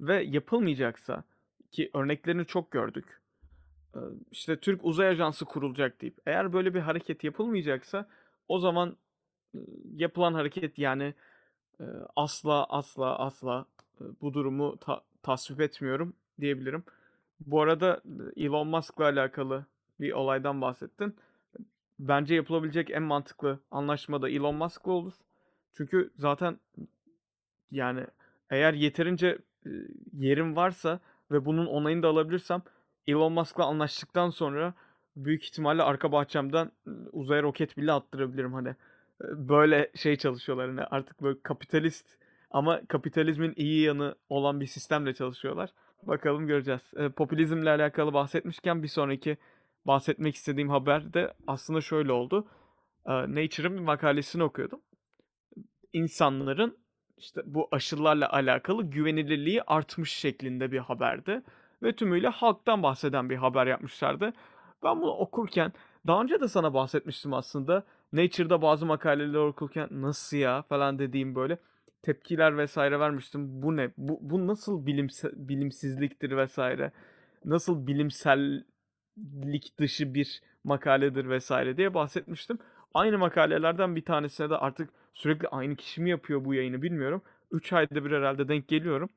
ve 0.00 0.22
yapılmayacaksa 0.22 1.24
ki 1.72 1.90
örneklerini 1.94 2.46
çok 2.46 2.70
gördük. 2.70 3.20
İşte 4.30 4.56
Türk 4.56 4.84
Uzay 4.84 5.08
Ajansı 5.08 5.44
kurulacak 5.44 6.00
deyip 6.00 6.16
eğer 6.26 6.52
böyle 6.52 6.74
bir 6.74 6.80
hareket 6.80 7.24
yapılmayacaksa 7.24 8.08
o 8.48 8.58
zaman 8.58 8.96
yapılan 9.94 10.34
hareket 10.34 10.78
yani 10.78 11.14
asla 12.16 12.64
asla 12.64 13.18
asla 13.18 13.66
bu 14.20 14.34
durumu 14.34 14.76
ta- 14.76 15.02
tasvip 15.22 15.60
etmiyorum 15.60 16.16
diyebilirim. 16.40 16.84
Bu 17.46 17.62
arada 17.62 18.00
Elon 18.36 18.68
Musk'la 18.68 19.04
alakalı 19.04 19.66
bir 20.00 20.12
olaydan 20.12 20.60
bahsettin. 20.60 21.16
Bence 21.98 22.34
yapılabilecek 22.34 22.90
en 22.90 23.02
mantıklı 23.02 23.58
anlaşma 23.70 24.22
da 24.22 24.28
Elon 24.28 24.54
Musk'la 24.54 24.92
olur. 24.92 25.12
Çünkü 25.72 26.10
zaten 26.18 26.58
yani 27.70 28.06
eğer 28.50 28.74
yeterince 28.74 29.38
yerim 30.12 30.56
varsa 30.56 31.00
ve 31.30 31.44
bunun 31.44 31.66
onayını 31.66 32.02
da 32.02 32.08
alabilirsem 32.08 32.62
Elon 33.06 33.32
Musk'la 33.32 33.64
anlaştıktan 33.64 34.30
sonra 34.30 34.74
büyük 35.16 35.44
ihtimalle 35.44 35.82
arka 35.82 36.12
bahçemden 36.12 36.70
uzaya 37.12 37.42
roket 37.42 37.76
bile 37.76 37.92
attırabilirim 37.92 38.52
hani. 38.54 38.74
Böyle 39.22 39.90
şey 39.94 40.16
çalışıyorlar 40.16 40.68
hani 40.68 40.80
artık 40.80 41.22
böyle 41.22 41.38
kapitalist 41.42 42.06
ama 42.50 42.80
kapitalizmin 42.88 43.52
iyi 43.56 43.82
yanı 43.82 44.14
olan 44.28 44.60
bir 44.60 44.66
sistemle 44.66 45.14
çalışıyorlar. 45.14 45.70
Bakalım 46.06 46.46
göreceğiz. 46.46 46.82
E, 46.96 47.08
popülizmle 47.08 47.70
alakalı 47.70 48.12
bahsetmişken 48.12 48.82
bir 48.82 48.88
sonraki 48.88 49.36
bahsetmek 49.86 50.34
istediğim 50.34 50.68
haber 50.70 51.14
de 51.14 51.34
aslında 51.46 51.80
şöyle 51.80 52.12
oldu. 52.12 52.46
E, 53.06 53.12
Nature'ın 53.12 53.76
bir 53.76 53.82
makalesini 53.82 54.42
okuyordum. 54.42 54.80
İnsanların 55.92 56.78
işte 57.18 57.42
bu 57.44 57.68
aşılarla 57.72 58.32
alakalı 58.32 58.82
güvenilirliği 58.82 59.62
artmış 59.62 60.12
şeklinde 60.12 60.72
bir 60.72 60.78
haberdi. 60.78 61.42
Ve 61.82 61.92
tümüyle 61.96 62.28
halktan 62.28 62.82
bahseden 62.82 63.30
bir 63.30 63.36
haber 63.36 63.66
yapmışlardı. 63.66 64.32
Ben 64.82 65.00
bunu 65.00 65.10
okurken 65.10 65.72
daha 66.06 66.22
önce 66.22 66.40
de 66.40 66.48
sana 66.48 66.74
bahsetmiştim 66.74 67.34
aslında. 67.34 67.84
Nature'da 68.12 68.62
bazı 68.62 68.86
makaleleri 68.86 69.38
okurken 69.38 69.88
nasıl 69.90 70.36
ya 70.36 70.62
falan 70.62 70.98
dediğim 70.98 71.34
böyle 71.34 71.58
tepkiler 72.04 72.58
vesaire 72.58 73.00
vermiştim. 73.00 73.62
Bu 73.62 73.76
ne? 73.76 73.90
Bu, 73.98 74.18
bu 74.22 74.46
nasıl 74.46 74.86
bilimse, 74.86 75.30
bilimsizliktir 75.34 76.36
vesaire? 76.36 76.92
Nasıl 77.44 77.86
bilimsellik 77.86 79.78
dışı 79.78 80.14
bir 80.14 80.42
makaledir 80.64 81.28
vesaire 81.28 81.76
diye 81.76 81.94
bahsetmiştim. 81.94 82.58
Aynı 82.94 83.18
makalelerden 83.18 83.96
bir 83.96 84.04
tanesine 84.04 84.50
de 84.50 84.56
artık 84.56 84.90
sürekli 85.14 85.48
aynı 85.48 85.76
kişi 85.76 86.00
mi 86.00 86.10
yapıyor 86.10 86.44
bu 86.44 86.54
yayını 86.54 86.82
bilmiyorum. 86.82 87.22
3 87.50 87.72
ayda 87.72 88.04
bir 88.04 88.10
herhalde 88.10 88.48
denk 88.48 88.68
geliyorum. 88.68 89.08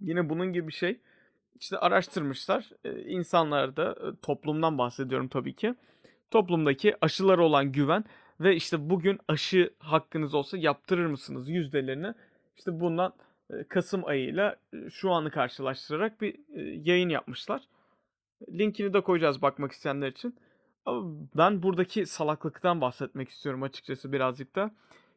Yine 0.00 0.28
bunun 0.28 0.52
gibi 0.52 0.68
bir 0.68 0.72
şey. 0.72 1.00
İşte 1.60 1.78
araştırmışlar. 1.78 2.70
Ee, 2.84 3.02
insanlar 3.02 3.76
da 3.76 3.96
toplumdan 4.22 4.78
bahsediyorum 4.78 5.28
tabii 5.28 5.54
ki. 5.54 5.74
Toplumdaki 6.30 6.94
aşılara 7.00 7.42
olan 7.44 7.72
güven 7.72 8.04
ve 8.40 8.56
işte 8.56 8.90
bugün 8.90 9.18
aşı 9.28 9.70
hakkınız 9.78 10.34
olsa 10.34 10.58
yaptırır 10.58 11.06
mısınız 11.06 11.48
yüzdelerini 11.48 12.14
işte 12.56 12.80
bundan 12.80 13.12
Kasım 13.68 14.06
ayıyla 14.06 14.56
şu 14.90 15.10
anı 15.10 15.30
karşılaştırarak 15.30 16.20
bir 16.20 16.34
yayın 16.86 17.08
yapmışlar. 17.08 17.62
Linkini 18.48 18.92
de 18.94 19.00
koyacağız 19.00 19.42
bakmak 19.42 19.72
isteyenler 19.72 20.08
için. 20.08 20.36
Ama 20.84 21.16
ben 21.36 21.62
buradaki 21.62 22.06
salaklıktan 22.06 22.80
bahsetmek 22.80 23.28
istiyorum 23.28 23.62
açıkçası 23.62 24.12
birazcık 24.12 24.56
da. 24.56 24.70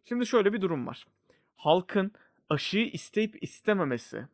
Şimdi 0.05 0.25
şöyle 0.25 0.53
bir 0.53 0.61
durum 0.61 0.87
var. 0.87 1.07
Halkın 1.55 2.11
aşıyı 2.49 2.87
isteyip 2.91 3.43
istememesi 3.43 4.27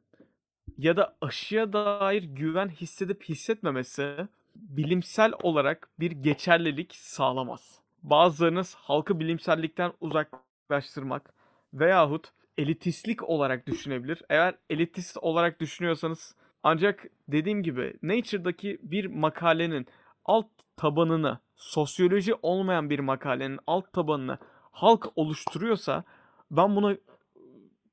ya 0.77 0.97
da 0.97 1.17
aşıya 1.21 1.73
dair 1.73 2.23
güven 2.23 2.69
hissedip 2.69 3.23
hissetmemesi 3.23 4.27
bilimsel 4.55 5.33
olarak 5.43 5.89
bir 5.99 6.11
geçerlilik 6.11 6.95
sağlamaz 6.95 7.84
bazılarınız 8.09 8.75
halkı 8.75 9.19
bilimsellikten 9.19 9.93
uzaklaştırmak 10.01 11.33
veyahut 11.73 12.31
elitistlik 12.57 13.23
olarak 13.23 13.67
düşünebilir. 13.67 14.21
Eğer 14.29 14.55
elitist 14.69 15.17
olarak 15.17 15.59
düşünüyorsanız 15.59 16.35
Ancak 16.67 17.05
dediğim 17.27 17.63
gibi 17.63 17.93
Nature'daki 18.03 18.79
bir 18.83 19.05
makalenin 19.05 19.87
alt 20.25 20.47
tabanını, 20.77 21.39
sosyoloji 21.55 22.33
olmayan 22.41 22.89
bir 22.89 22.99
makalenin 22.99 23.59
alt 23.67 23.93
tabanını 23.93 24.37
halk 24.71 25.07
oluşturuyorsa 25.15 26.03
ben 26.51 26.75
buna 26.75 26.97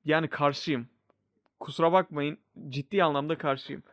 yani 0.05 0.27
karşıyım. 0.27 0.87
Kusura 1.59 1.91
bakmayın 1.91 2.37
ciddi 2.69 3.03
anlamda 3.03 3.37
karşıyım. 3.37 3.83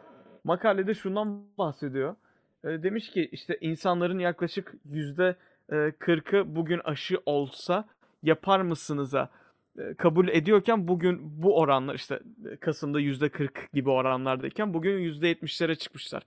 Makalede 0.44 0.94
şundan 0.94 1.44
bahsediyor. 1.58 2.16
Demiş 2.64 3.10
ki 3.10 3.28
işte 3.32 3.58
insanların 3.60 4.18
yaklaşık 4.18 4.74
yüzde 4.84 5.36
40'ı 5.70 6.56
bugün 6.56 6.80
aşı 6.84 7.18
olsa 7.26 7.88
yapar 8.22 8.60
mısınız'a 8.60 9.30
kabul 9.98 10.28
ediyorken 10.28 10.88
bugün 10.88 11.42
bu 11.42 11.58
oranlar 11.58 11.94
işte 11.94 12.20
Kasım'da 12.60 13.00
yüzde 13.00 13.28
40 13.28 13.72
gibi 13.72 13.90
oranlardayken 13.90 14.74
bugün 14.74 14.98
yüzde 14.98 15.32
70'lere 15.32 15.76
çıkmışlar. 15.76 16.22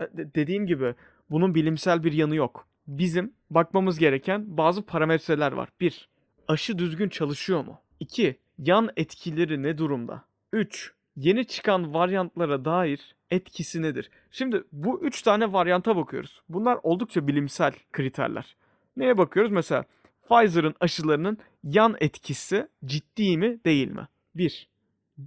De- 0.00 0.34
dediğim 0.34 0.66
gibi 0.66 0.94
bunun 1.30 1.54
bilimsel 1.54 2.04
bir 2.04 2.12
yanı 2.12 2.34
yok. 2.36 2.66
Bizim 2.86 3.32
bakmamız 3.50 3.98
gereken 3.98 4.56
bazı 4.56 4.82
parametreler 4.86 5.52
var. 5.52 5.68
1. 5.80 6.08
Aşı 6.48 6.78
düzgün 6.78 7.08
çalışıyor 7.08 7.64
mu? 7.64 7.80
2. 8.00 8.36
Yan 8.58 8.90
etkileri 8.96 9.62
ne 9.62 9.78
durumda? 9.78 10.24
3. 10.52 10.92
Yeni 11.16 11.46
çıkan 11.46 11.94
varyantlara 11.94 12.64
dair 12.64 13.14
etkisi 13.30 13.82
nedir? 13.82 14.10
Şimdi 14.30 14.64
bu 14.72 15.00
3 15.00 15.22
tane 15.22 15.52
varyanta 15.52 15.96
bakıyoruz. 15.96 16.42
Bunlar 16.48 16.78
oldukça 16.82 17.26
bilimsel 17.26 17.72
kriterler. 17.92 18.56
Neye 18.96 19.18
bakıyoruz? 19.18 19.52
Mesela 19.52 19.84
Pfizer'ın 20.28 20.74
aşılarının 20.80 21.38
yan 21.64 21.96
etkisi 22.00 22.68
ciddi 22.84 23.36
mi 23.36 23.64
değil 23.64 23.88
mi? 23.88 24.08
1. 24.34 24.68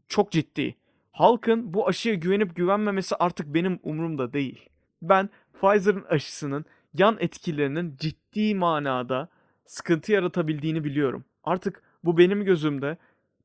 Çok 0.08 0.32
ciddi. 0.32 0.76
Halkın 1.12 1.74
bu 1.74 1.88
aşıya 1.88 2.16
güvenip 2.16 2.56
güvenmemesi 2.56 3.16
artık 3.16 3.54
benim 3.54 3.80
umurumda 3.84 4.34
değil. 4.34 4.70
Ben 5.02 5.30
Pfizer'ın 5.54 6.04
aşısının 6.10 6.66
yan 6.94 7.18
etkilerinin 7.20 7.96
ciddi 8.00 8.56
manada 8.56 9.30
sıkıntı 9.66 10.12
yaratabildiğini 10.12 10.84
biliyorum. 10.84 11.26
Artık 11.44 11.84
bu 12.04 12.18
benim 12.18 12.46
gözümde 12.46 12.98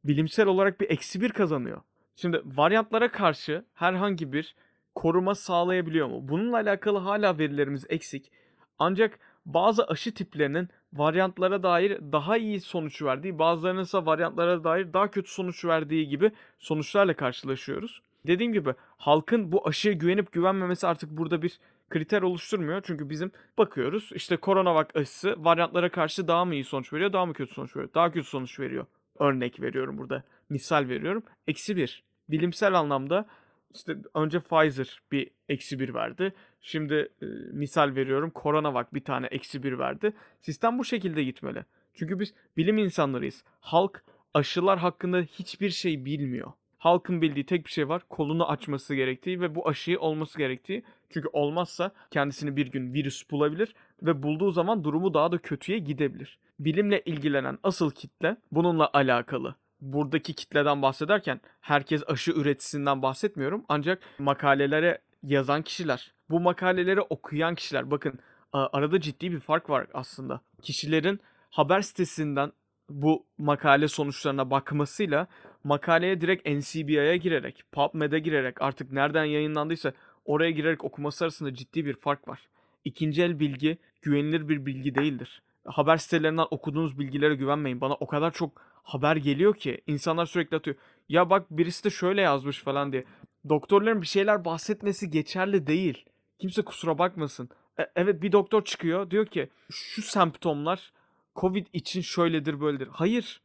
bilimsel 0.05 0.47
olarak 0.47 0.81
bir 0.81 0.91
eksi 0.91 1.21
bir 1.21 1.31
kazanıyor. 1.31 1.81
Şimdi 2.17 2.43
varyantlara 2.45 3.11
karşı 3.11 3.65
herhangi 3.75 4.33
bir 4.33 4.55
koruma 4.95 5.35
sağlayabiliyor 5.35 6.09
mu? 6.09 6.29
Bununla 6.29 6.57
alakalı 6.57 6.99
hala 6.99 7.39
verilerimiz 7.39 7.85
eksik. 7.89 8.31
Ancak 8.79 9.19
bazı 9.55 9.85
aşı 9.87 10.15
tiplerinin 10.15 10.69
varyantlara 10.93 11.63
dair 11.63 11.99
daha 12.13 12.37
iyi 12.37 12.61
sonuç 12.61 13.03
verdiği, 13.03 13.39
bazılarının 13.39 13.83
ise 13.83 13.99
varyantlara 13.99 14.65
dair 14.65 14.93
daha 14.93 15.11
kötü 15.11 15.31
sonuç 15.31 15.65
verdiği 15.65 16.09
gibi 16.09 16.33
sonuçlarla 16.59 17.15
karşılaşıyoruz. 17.15 18.03
Dediğim 18.27 18.53
gibi 18.53 18.75
halkın 18.97 19.53
bu 19.53 19.69
aşıya 19.69 19.95
güvenip 19.95 20.33
güvenmemesi 20.33 20.87
artık 20.87 21.11
burada 21.11 21.43
bir 21.43 21.59
kriter 21.91 22.23
oluşturmuyor. 22.23 22.83
Çünkü 22.85 23.11
bizim 23.11 23.33
bakıyoruz 23.59 24.11
işte 24.15 24.37
koronavak 24.37 24.97
aşısı 24.97 25.35
varyantlara 25.39 25.89
karşı 25.89 26.29
daha 26.29 26.45
mı 26.45 26.55
iyi 26.55 26.65
sonuç 26.65 26.93
veriyor, 26.93 27.13
daha 27.13 27.27
mı 27.27 27.33
kötü 27.33 27.55
sonuç 27.55 27.77
veriyor? 27.77 27.91
Daha 27.95 28.13
kötü 28.13 28.29
sonuç 28.29 28.61
veriyor. 28.61 28.87
Örnek 29.19 29.61
veriyorum 29.61 29.99
burada. 29.99 30.23
Misal 30.49 30.89
veriyorum. 30.89 31.23
Eksi 31.47 31.77
bir. 31.77 32.03
Bilimsel 32.29 32.75
anlamda 32.75 33.27
işte 33.75 33.97
önce 34.15 34.41
Pfizer 34.41 35.01
bir 35.13 35.31
eksi 35.49 35.79
bir 35.79 35.95
verdi. 35.95 36.35
Şimdi 36.61 37.09
e, 37.23 37.27
misal 37.53 37.95
veriyorum 37.95 38.33
Coronavac 38.35 38.89
bir 38.93 39.05
tane 39.05 39.27
eksi 39.27 39.63
bir 39.63 39.79
verdi. 39.79 40.13
Sistem 40.41 40.79
bu 40.79 40.85
şekilde 40.85 41.25
gitmeli. 41.25 41.65
Çünkü 41.95 42.21
biz 42.21 42.35
bilim 42.57 42.79
insanlarıyız. 42.79 43.45
Halk 43.61 44.05
aşılar 44.35 44.79
hakkında 44.79 45.21
hiçbir 45.21 45.71
şey 45.71 46.05
bilmiyor. 46.05 46.53
Halkın 46.79 47.23
bildiği 47.23 47.47
tek 47.47 47.67
bir 47.67 47.71
şey 47.71 47.89
var. 47.89 48.03
Kolunu 48.09 48.49
açması 48.51 48.95
gerektiği 48.95 49.41
ve 49.41 49.55
bu 49.55 49.69
aşıyı 49.69 50.01
olması 50.01 50.39
gerektiği. 50.39 50.83
Çünkü 51.11 51.29
olmazsa 51.33 51.93
kendisini 52.11 52.57
bir 52.57 52.67
gün 52.67 52.95
virüs 52.95 53.31
bulabilir 53.31 53.75
ve 54.03 54.23
bulduğu 54.23 54.51
zaman 54.51 54.85
durumu 54.85 55.15
daha 55.15 55.33
da 55.33 55.39
kötüye 55.39 55.79
gidebilir. 55.79 56.39
Bilimle 56.59 57.03
ilgilenen 57.05 57.59
asıl 57.63 57.91
kitle 57.91 58.37
bununla 58.53 58.91
alakalı. 58.93 59.55
Buradaki 59.81 60.35
kitleden 60.35 60.83
bahsederken 60.83 61.41
herkes 61.61 62.03
aşı 62.07 62.33
üreticisinden 62.33 63.03
bahsetmiyorum. 63.03 63.65
Ancak 63.69 64.03
makalelere 64.19 64.99
yazan 65.23 65.63
kişiler, 65.63 66.13
bu 66.31 66.41
makaleleri 66.41 67.01
okuyan 67.01 67.55
kişiler. 67.55 67.91
Bakın 67.91 68.19
arada 68.53 69.01
ciddi 69.01 69.33
bir 69.33 69.41
fark 69.41 69.71
var 69.71 69.87
aslında. 69.95 70.41
Kişilerin 70.63 71.21
haber 71.51 71.81
sitesinden 71.81 72.53
bu 72.89 73.27
makale 73.39 73.89
sonuçlarına 73.89 74.51
bakmasıyla 74.51 75.27
makaleye 75.65 76.21
direkt 76.21 76.49
NCBI'ye 76.49 77.17
girerek, 77.17 77.65
PubMed'e 77.73 78.19
girerek 78.19 78.63
artık 78.63 78.93
nereden 78.93 79.25
yayınlandıysa 79.25 79.93
oraya 80.25 80.51
girerek 80.51 80.85
okuması 80.85 81.25
arasında 81.25 81.55
ciddi 81.55 81.87
bir 81.87 81.95
fark 81.95 82.29
var. 82.29 82.49
İkinci 82.85 83.23
el 83.23 83.41
bilgi 83.41 83.79
güvenilir 84.03 84.49
bir 84.49 84.67
bilgi 84.67 84.95
değildir. 84.95 85.43
Haber 85.65 85.97
sitelerinden 85.97 86.47
okuduğunuz 86.51 86.99
bilgilere 86.99 87.35
güvenmeyin. 87.35 87.81
Bana 87.81 87.95
o 87.95 88.07
kadar 88.07 88.31
çok 88.31 88.63
haber 88.83 89.17
geliyor 89.17 89.55
ki 89.55 89.81
insanlar 89.87 90.27
sürekli 90.27 90.57
atıyor. 90.57 90.77
Ya 91.09 91.31
bak 91.31 91.47
birisi 91.51 91.85
de 91.85 91.91
şöyle 91.91 92.21
yazmış 92.21 92.59
falan 92.63 92.93
diye. 92.93 93.05
Doktorların 93.49 94.03
bir 94.03 94.07
şeyler 94.07 94.45
bahsetmesi 94.45 95.11
geçerli 95.11 95.67
değil. 95.67 96.05
Kimse 96.39 96.63
kusura 96.63 96.99
bakmasın. 96.99 97.49
E- 97.81 97.91
evet 97.97 98.23
bir 98.23 98.33
doktor 98.33 98.65
çıkıyor 98.65 99.11
diyor 99.11 99.27
ki 99.27 99.51
şu 99.71 100.03
semptomlar 100.03 100.93
Covid 101.37 101.67
için 101.73 102.01
şöyledir 102.01 102.61
böyledir. 102.61 102.89
Hayır. 102.93 103.41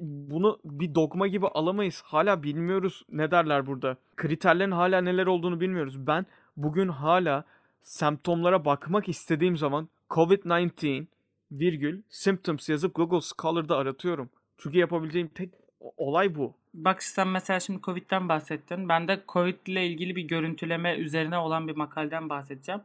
Bunu 0.00 0.58
bir 0.64 0.94
dogma 0.94 1.26
gibi 1.26 1.46
alamayız. 1.48 2.02
Hala 2.04 2.42
bilmiyoruz 2.42 3.02
ne 3.08 3.30
derler 3.30 3.66
burada. 3.66 3.96
Kriterlerin 4.16 4.70
hala 4.70 5.00
neler 5.00 5.26
olduğunu 5.26 5.60
bilmiyoruz. 5.60 6.06
Ben 6.06 6.26
bugün 6.56 6.88
hala 6.88 7.44
semptomlara 7.82 8.64
bakmak 8.64 9.08
istediğim 9.08 9.56
zaman 9.56 9.88
COVID-19 10.10 11.06
virgül 11.52 12.02
symptoms 12.08 12.68
yazıp 12.68 12.94
Google 12.94 13.20
Scholar'da 13.20 13.76
aratıyorum. 13.76 14.30
Çünkü 14.58 14.78
yapabileceğim 14.78 15.28
tek 15.28 15.50
olay 15.96 16.34
bu. 16.34 16.54
Bak 16.74 17.02
sen 17.02 17.28
mesela 17.28 17.60
şimdi 17.60 17.80
Covid'den 17.82 18.28
bahsettin. 18.28 18.88
Ben 18.88 19.08
de 19.08 19.20
Covid 19.28 19.66
ile 19.66 19.86
ilgili 19.86 20.16
bir 20.16 20.22
görüntüleme 20.22 20.96
üzerine 20.96 21.38
olan 21.38 21.68
bir 21.68 21.76
makaleden 21.76 22.28
bahsedeceğim. 22.28 22.80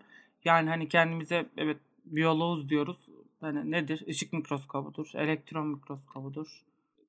Yani 0.45 0.69
hani 0.69 0.89
kendimize 0.89 1.45
evet 1.57 1.77
biyoloğuz 2.05 2.69
diyoruz. 2.69 2.97
Hani 3.41 3.71
nedir? 3.71 4.03
Işık 4.07 4.33
mikroskobudur, 4.33 5.12
elektron 5.15 5.67
mikroskobudur. 5.67 6.63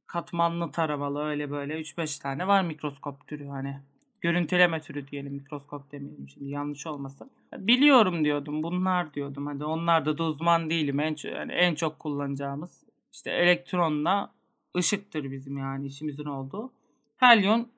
Katmanlı 0.07 0.73
taramalı 0.73 1.25
öyle 1.25 1.51
böyle 1.51 1.81
3-5 1.81 2.23
tane 2.23 2.47
var 2.47 2.63
mikroskop 2.63 3.27
türü 3.27 3.47
hani. 3.47 3.81
Görüntüleme 4.21 4.81
türü 4.81 5.09
diyelim 5.09 5.33
mikroskop 5.33 5.93
demeyelim 5.93 6.29
şimdi 6.29 6.51
yanlış 6.51 6.87
olmasın. 6.87 7.31
Biliyorum 7.57 8.25
diyordum 8.25 8.63
bunlar 8.63 9.15
diyordum. 9.15 9.47
Hadi 9.47 9.65
onlar 9.65 10.07
da, 10.07 10.25
uzman 10.25 10.71
değilim. 10.71 11.01
En, 11.01 11.17
yani 11.25 11.53
en 11.53 11.75
çok 11.75 11.99
kullanacağımız 11.99 12.85
işte 13.13 13.31
elektronla 13.31 14.34
ışıktır 14.77 15.31
bizim 15.31 15.59
yani 15.59 15.87
işimizin 15.87 16.25
olduğu. 16.25 16.73
Helyon 17.17 17.69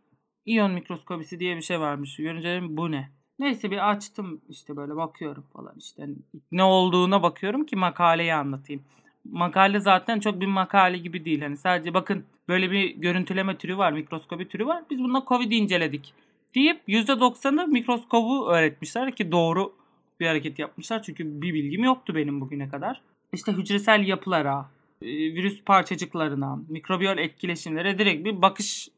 iyon 0.47 0.73
mikroskobisi 0.73 1.41
diye 1.41 1.57
bir 1.57 1.63
şey 1.63 1.81
varmış. 1.81 2.17
Görünce 2.17 2.61
bu 2.69 2.91
ne? 2.91 3.11
Neyse 3.39 3.71
bir 3.71 3.91
açtım 3.91 4.41
işte 4.49 4.77
böyle 4.77 4.97
bakıyorum 4.97 5.45
falan 5.53 5.75
işte 5.79 6.09
ne 6.53 6.63
olduğuna 6.63 7.23
bakıyorum 7.23 7.67
ki 7.67 7.77
makaleyi 7.77 8.35
anlatayım. 8.35 8.83
Makale 9.25 9.81
zaten 9.81 10.21
çok 10.21 10.41
bir 10.41 10.47
makale 10.47 10.99
gibi 10.99 11.25
değil. 11.25 11.41
Hani 11.41 11.57
sadece 11.57 11.95
bakın 11.95 12.25
böyle 12.49 12.71
bir 12.71 12.97
görüntüleme 12.97 13.59
türü 13.59 13.79
var, 13.79 13.93
mikroskobi 13.93 14.49
türü 14.49 14.67
var. 14.67 14.85
Biz 14.91 14.99
bununla 14.99 15.25
Covid'i 15.29 15.55
inceledik 15.55 16.15
deyip 16.55 16.89
%90'ı 16.89 17.69
mikroskobu 17.69 18.49
öğretmişler 18.51 19.17
ki 19.17 19.33
doğru 19.33 19.73
bir 20.21 20.27
hareket 20.27 20.59
yapmışlar. 20.59 21.03
Çünkü 21.03 21.43
bir 21.43 21.55
bilgim 21.55 21.85
yoktu 21.85 22.15
benim 22.15 22.41
bugüne 22.41 22.69
kadar. 22.69 23.01
İşte 23.33 23.53
hücresel 23.53 24.07
yapılara, 24.07 24.71
virüs 25.03 25.65
parçacıklarına, 25.65 26.59
mikrobiyal 26.69 27.19
etkileşimlere 27.19 27.99
direkt 27.99 28.25
bir 28.25 28.43
bakış 28.43 28.89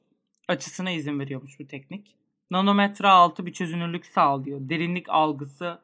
açısına 0.49 0.91
izin 0.91 1.21
veriyormuş 1.21 1.61
bu 1.61 1.67
teknik. 1.67 2.15
Nanometre 2.51 3.09
altı 3.09 3.47
bir 3.47 3.53
çözünürlük 3.53 4.07
sağlıyor. 4.07 4.61
Derinlik 4.63 5.09
algısı 5.09 5.79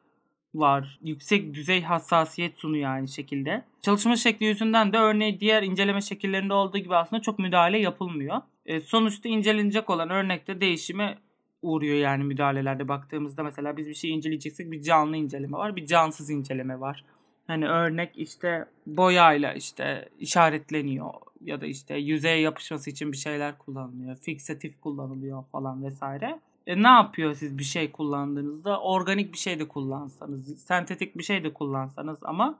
var. 0.55 0.99
Yüksek 1.03 1.53
düzey 1.53 1.81
hassasiyet 1.81 2.57
sunuyor 2.57 2.91
aynı 2.91 3.07
şekilde. 3.07 3.65
Çalışma 3.81 4.15
şekli 4.15 4.45
yüzünden 4.45 4.93
de 4.93 4.97
örneğin 4.97 5.39
diğer 5.39 5.63
inceleme 5.63 6.01
şekillerinde 6.01 6.53
olduğu 6.53 6.77
gibi 6.77 6.95
aslında 6.95 7.21
çok 7.21 7.39
müdahale 7.39 7.79
yapılmıyor. 7.79 8.41
E, 8.65 8.79
sonuçta 8.79 9.29
incelenecek 9.29 9.89
olan 9.89 10.09
örnekte 10.09 10.61
değişime 10.61 11.17
uğruyor 11.61 11.95
yani 11.95 12.23
müdahalelerde 12.23 12.87
baktığımızda 12.87 13.43
mesela 13.43 13.77
biz 13.77 13.89
bir 13.89 13.93
şey 13.93 14.11
inceleyeceksek 14.11 14.71
bir 14.71 14.81
canlı 14.81 15.17
inceleme 15.17 15.57
var, 15.57 15.75
bir 15.75 15.85
cansız 15.85 16.29
inceleme 16.29 16.79
var. 16.79 17.03
Hani 17.47 17.67
örnek 17.67 18.11
işte 18.15 18.65
boyayla 18.87 19.53
işte 19.53 20.09
işaretleniyor 20.19 21.13
ya 21.41 21.61
da 21.61 21.65
işte 21.65 21.95
yüzeye 21.95 22.39
yapışması 22.39 22.89
için 22.89 23.11
bir 23.11 23.17
şeyler 23.17 23.57
kullanılıyor. 23.57 24.15
Fiksatif 24.15 24.81
kullanılıyor 24.81 25.43
falan 25.51 25.83
vesaire. 25.83 26.39
E 26.67 26.83
ne 26.83 26.87
yapıyor 26.87 27.33
siz 27.33 27.57
bir 27.57 27.63
şey 27.63 27.91
kullandığınızda? 27.91 28.81
Organik 28.81 29.33
bir 29.33 29.37
şey 29.37 29.59
de 29.59 29.67
kullansanız, 29.67 30.63
sentetik 30.63 31.17
bir 31.17 31.23
şey 31.23 31.43
de 31.43 31.53
kullansanız 31.53 32.17
ama 32.21 32.59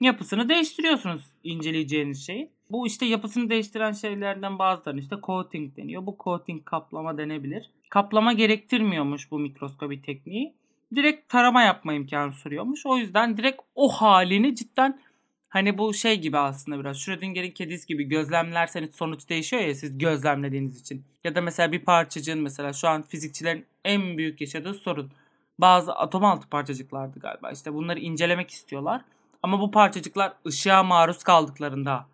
yapısını 0.00 0.48
değiştiriyorsunuz 0.48 1.22
inceleyeceğiniz 1.44 2.26
şeyi. 2.26 2.50
Bu 2.70 2.86
işte 2.86 3.06
yapısını 3.06 3.50
değiştiren 3.50 3.92
şeylerden 3.92 4.58
bazılarına 4.58 5.00
işte 5.00 5.16
coating 5.22 5.76
deniyor. 5.76 6.06
Bu 6.06 6.16
coating 6.24 6.64
kaplama 6.64 7.18
denebilir. 7.18 7.70
kaplama 7.88 8.32
gerektirmiyormuş 8.32 9.30
bu 9.30 9.38
mikroskobi 9.38 10.02
tekniği. 10.02 10.54
Direkt 10.94 11.28
tarama 11.28 11.62
yapma 11.62 11.92
imkanı 11.92 12.32
sunuyormuş. 12.32 12.86
O 12.86 12.96
yüzden 12.96 13.36
direkt 13.36 13.62
o 13.74 13.88
halini 13.88 14.54
cidden 14.54 15.00
hani 15.48 15.78
bu 15.78 15.94
şey 15.94 16.20
gibi 16.20 16.38
aslında 16.38 16.80
biraz 16.80 16.98
Schrödinger'in 16.98 17.50
kedisi 17.50 17.86
gibi 17.86 18.04
gözlemlerseniz 18.04 18.94
sonuç 18.94 19.28
değişiyor 19.28 19.62
ya 19.62 19.74
siz 19.74 19.98
gözlemlediğiniz 19.98 20.80
için. 20.80 21.04
Ya 21.24 21.34
da 21.34 21.40
mesela 21.40 21.72
bir 21.72 21.80
parçacığın 21.80 22.42
mesela 22.42 22.72
şu 22.72 22.88
an 22.88 23.02
fizikçilerin 23.02 23.66
en 23.84 24.18
büyük 24.18 24.40
yaşadığı 24.40 24.74
sorun. 24.74 25.10
Bazı 25.58 25.94
atom 25.94 26.24
altı 26.24 26.48
parçacıklardı 26.48 27.20
galiba. 27.20 27.50
İşte 27.50 27.74
bunları 27.74 28.00
incelemek 28.00 28.50
istiyorlar. 28.50 29.00
Ama 29.42 29.60
bu 29.60 29.70
parçacıklar 29.70 30.32
ışığa 30.46 30.82
maruz 30.82 31.22
kaldıklarında, 31.22 32.06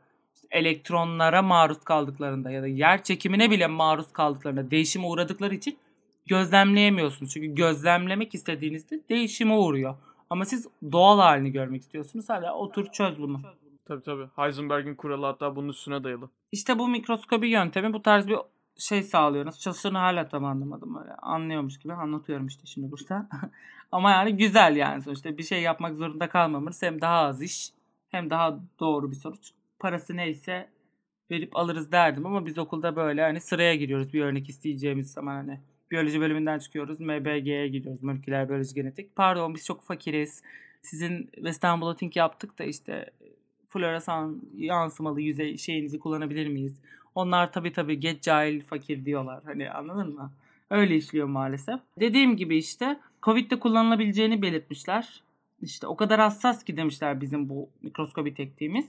elektronlara 0.50 1.42
maruz 1.42 1.84
kaldıklarında 1.84 2.50
ya 2.50 2.62
da 2.62 2.66
yer 2.66 3.04
çekimine 3.04 3.50
bile 3.50 3.66
maruz 3.66 4.12
kaldıklarında 4.12 4.70
değişime 4.70 5.06
uğradıkları 5.06 5.54
için 5.54 5.78
gözlemleyemiyorsunuz. 6.30 7.32
Çünkü 7.32 7.54
gözlemlemek 7.54 8.34
istediğinizde 8.34 9.00
değişime 9.08 9.54
uğruyor. 9.54 9.94
Ama 10.30 10.44
siz 10.44 10.68
doğal 10.92 11.18
halini 11.18 11.52
görmek 11.52 11.82
istiyorsunuz. 11.82 12.28
Hala 12.28 12.54
otur 12.54 12.86
çöz 12.92 13.18
bunu. 13.18 13.40
Tabii 13.84 14.02
tabii. 14.02 14.26
Heisenberg'in 14.36 14.94
kuralı 14.94 15.26
hatta 15.26 15.56
bunun 15.56 15.68
üstüne 15.68 16.04
dayalı. 16.04 16.30
İşte 16.52 16.78
bu 16.78 16.88
mikroskobi 16.88 17.48
yöntemi 17.48 17.92
bu 17.92 18.02
tarz 18.02 18.28
bir 18.28 18.36
şey 18.78 19.02
sağlıyor. 19.02 19.46
Nasıl 19.46 19.60
çalıştığını 19.60 19.98
hala 19.98 20.28
tam 20.28 20.44
anlamadım. 20.44 20.96
Öyle 20.96 21.14
anlıyormuş 21.14 21.78
gibi 21.78 21.92
anlatıyorum 21.92 22.46
işte 22.46 22.66
şimdi 22.66 22.90
burada. 22.90 23.28
Ama 23.92 24.10
yani 24.10 24.36
güzel 24.36 24.76
yani 24.76 25.02
sonuçta 25.02 25.38
bir 25.38 25.42
şey 25.42 25.62
yapmak 25.62 25.96
zorunda 25.96 26.28
kalmamız 26.28 26.82
hem 26.82 27.00
daha 27.00 27.18
az 27.18 27.42
iş 27.42 27.70
hem 28.10 28.30
daha 28.30 28.58
doğru 28.80 29.10
bir 29.10 29.16
sonuç. 29.16 29.50
Parası 29.78 30.16
neyse 30.16 30.68
verip 31.30 31.56
alırız 31.56 31.92
derdim 31.92 32.26
ama 32.26 32.46
biz 32.46 32.58
okulda 32.58 32.96
böyle 32.96 33.22
hani 33.22 33.40
sıraya 33.40 33.74
giriyoruz 33.74 34.12
bir 34.12 34.20
örnek 34.20 34.48
isteyeceğimiz 34.48 35.12
zaman 35.12 35.34
hani 35.34 35.60
biyoloji 35.90 36.20
bölümünden 36.20 36.58
çıkıyoruz 36.58 37.00
MBG'ye 37.00 37.68
gidiyoruz 37.68 38.02
moleküler 38.02 38.48
biyoloji 38.48 38.74
genetik. 38.74 39.16
Pardon 39.16 39.54
biz 39.54 39.64
çok 39.64 39.82
fakiriz. 39.82 40.42
Sizin 40.82 41.26
Western 41.34 41.80
blotting 41.80 42.16
yaptık 42.16 42.58
da 42.58 42.64
işte 42.64 43.10
floresan 43.68 44.42
yansımalı 44.56 45.20
yüzey 45.20 45.56
şeyinizi 45.56 45.98
kullanabilir 45.98 46.46
miyiz? 46.46 46.80
Onlar 47.14 47.52
tabii 47.52 47.72
tabii 47.72 48.00
geç 48.00 48.22
cahil 48.22 48.60
fakir 48.62 49.04
diyorlar. 49.04 49.42
Hani 49.44 49.70
anladın 49.70 50.14
mı? 50.14 50.32
Öyle 50.70 50.96
işliyor 50.96 51.26
maalesef. 51.26 51.80
Dediğim 52.00 52.36
gibi 52.36 52.56
işte 52.56 53.00
Covid'de 53.22 53.58
kullanılabileceğini 53.58 54.42
belirtmişler. 54.42 55.22
İşte 55.62 55.86
o 55.86 55.96
kadar 55.96 56.20
hassas 56.20 56.64
ki 56.64 56.76
demişler 56.76 57.20
bizim 57.20 57.48
bu 57.48 57.68
mikroskobi 57.82 58.34
tekniğimiz. 58.34 58.88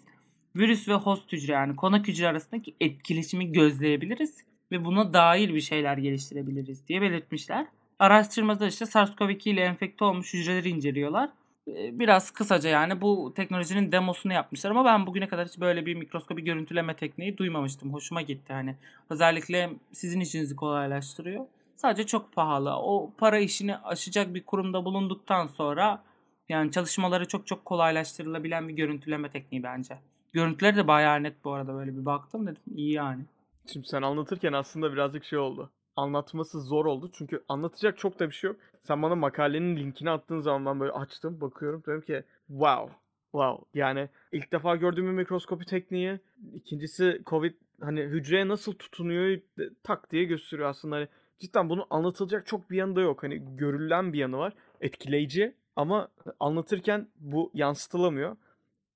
Virüs 0.56 0.88
ve 0.88 0.94
host 0.94 1.32
hücre 1.32 1.54
yani 1.54 1.76
konak 1.76 2.08
hücre 2.08 2.28
arasındaki 2.28 2.76
etkileşimi 2.80 3.52
gözleyebiliriz 3.52 4.44
ve 4.72 4.86
buna 4.86 5.14
dair 5.14 5.54
bir 5.54 5.62
şeyler 5.62 5.98
geliştirebiliriz 5.98 6.88
diye 6.88 7.02
belirtmişler. 7.02 7.66
Araştırmada 8.00 8.68
işte 8.68 8.86
SARS-CoV-2 8.86 9.50
ile 9.50 9.62
enfekte 9.62 10.06
olmuş 10.06 10.34
hücreleri 10.34 10.70
inceliyorlar. 10.70 11.30
Ee, 11.68 12.00
Biraz 12.00 12.32
kısaca 12.32 12.70
yani 12.70 13.02
bu 13.02 13.34
teknolojinin 13.36 13.92
demosunu 13.92 14.34
yapmışlar 14.34 14.72
ama 14.72 14.86
ben 14.86 15.08
bugüne 15.08 15.28
kadar 15.28 15.48
hiç 15.48 15.60
böyle 15.60 15.86
bir 15.86 15.96
mikroskobi 15.96 16.44
görüntüleme 16.44 16.96
tekniği 16.96 17.38
duymamıştım. 17.38 17.94
Hoşuma 17.94 18.22
gitti 18.22 18.54
hani. 18.54 18.76
Özellikle 19.10 19.70
sizin 19.92 20.20
işinizi 20.20 20.56
kolaylaştırıyor. 20.56 21.46
Sadece 21.76 22.06
çok 22.06 22.34
pahalı. 22.34 22.76
O 22.76 23.12
para 23.18 23.40
işini 23.40 23.78
aşacak 23.78 24.34
bir 24.34 24.44
kurumda 24.46 24.86
bulunduktan 24.86 25.48
sonra 25.48 26.04
yani 26.50 26.72
çalışmaları 26.72 27.28
çok 27.28 27.48
çok 27.48 27.66
kolaylaştırılabilen 27.66 28.68
bir 28.68 28.74
görüntüleme 28.74 29.30
tekniği 29.30 29.64
bence. 29.64 29.98
Görüntüleri 30.34 30.76
de 30.76 30.88
bayağı 30.88 31.24
net 31.24 31.46
bu 31.46 31.54
arada 31.54 31.74
böyle 31.74 31.98
bir 31.98 32.06
baktım 32.06 32.48
dedim 32.48 32.62
iyi 32.76 32.94
yani. 32.94 33.24
Şimdi 33.66 33.88
sen 33.88 34.02
anlatırken 34.02 34.54
aslında 34.54 34.94
birazcık 34.94 35.24
şey 35.24 35.40
oldu. 35.40 35.72
Anlatması 35.96 36.62
zor 36.62 36.86
oldu 36.86 37.10
çünkü 37.14 37.44
anlatacak 37.50 37.98
çok 37.98 38.20
da 38.20 38.30
bir 38.30 38.34
şey 38.34 38.48
yok. 38.48 38.60
Sen 38.84 39.02
bana 39.02 39.16
makalenin 39.16 39.78
linkini 39.78 40.10
attığın 40.10 40.40
zaman 40.40 40.66
ben 40.66 40.80
böyle 40.80 40.92
açtım 40.92 41.42
bakıyorum 41.42 41.84
dedim 41.88 42.02
ki 42.02 42.24
wow 42.48 42.94
wow 43.32 43.80
yani 43.80 44.10
ilk 44.32 44.52
defa 44.52 44.76
gördüğüm 44.76 45.06
bir 45.06 45.12
mikroskopi 45.12 45.66
tekniği. 45.66 46.20
İkincisi 46.54 47.22
covid 47.26 47.54
hani 47.82 48.02
hücreye 48.02 48.48
nasıl 48.48 48.74
tutunuyor 48.74 49.40
tak 49.84 50.12
diye 50.12 50.24
gösteriyor 50.24 50.70
aslında 50.70 50.96
hani 50.96 51.08
cidden 51.40 51.70
bunun 51.70 51.86
anlatılacak 51.90 52.46
çok 52.46 52.70
bir 52.70 52.78
yanı 52.78 52.96
da 52.96 53.02
yok. 53.02 53.24
Hani 53.24 53.58
görülen 53.58 54.14
bir 54.14 54.20
yanı 54.20 54.38
var 54.38 54.54
etkileyici 54.82 55.56
ama 55.76 56.08
anlatırken 56.40 57.08
bu 57.20 57.52
yansıtılamıyor. 57.54 58.38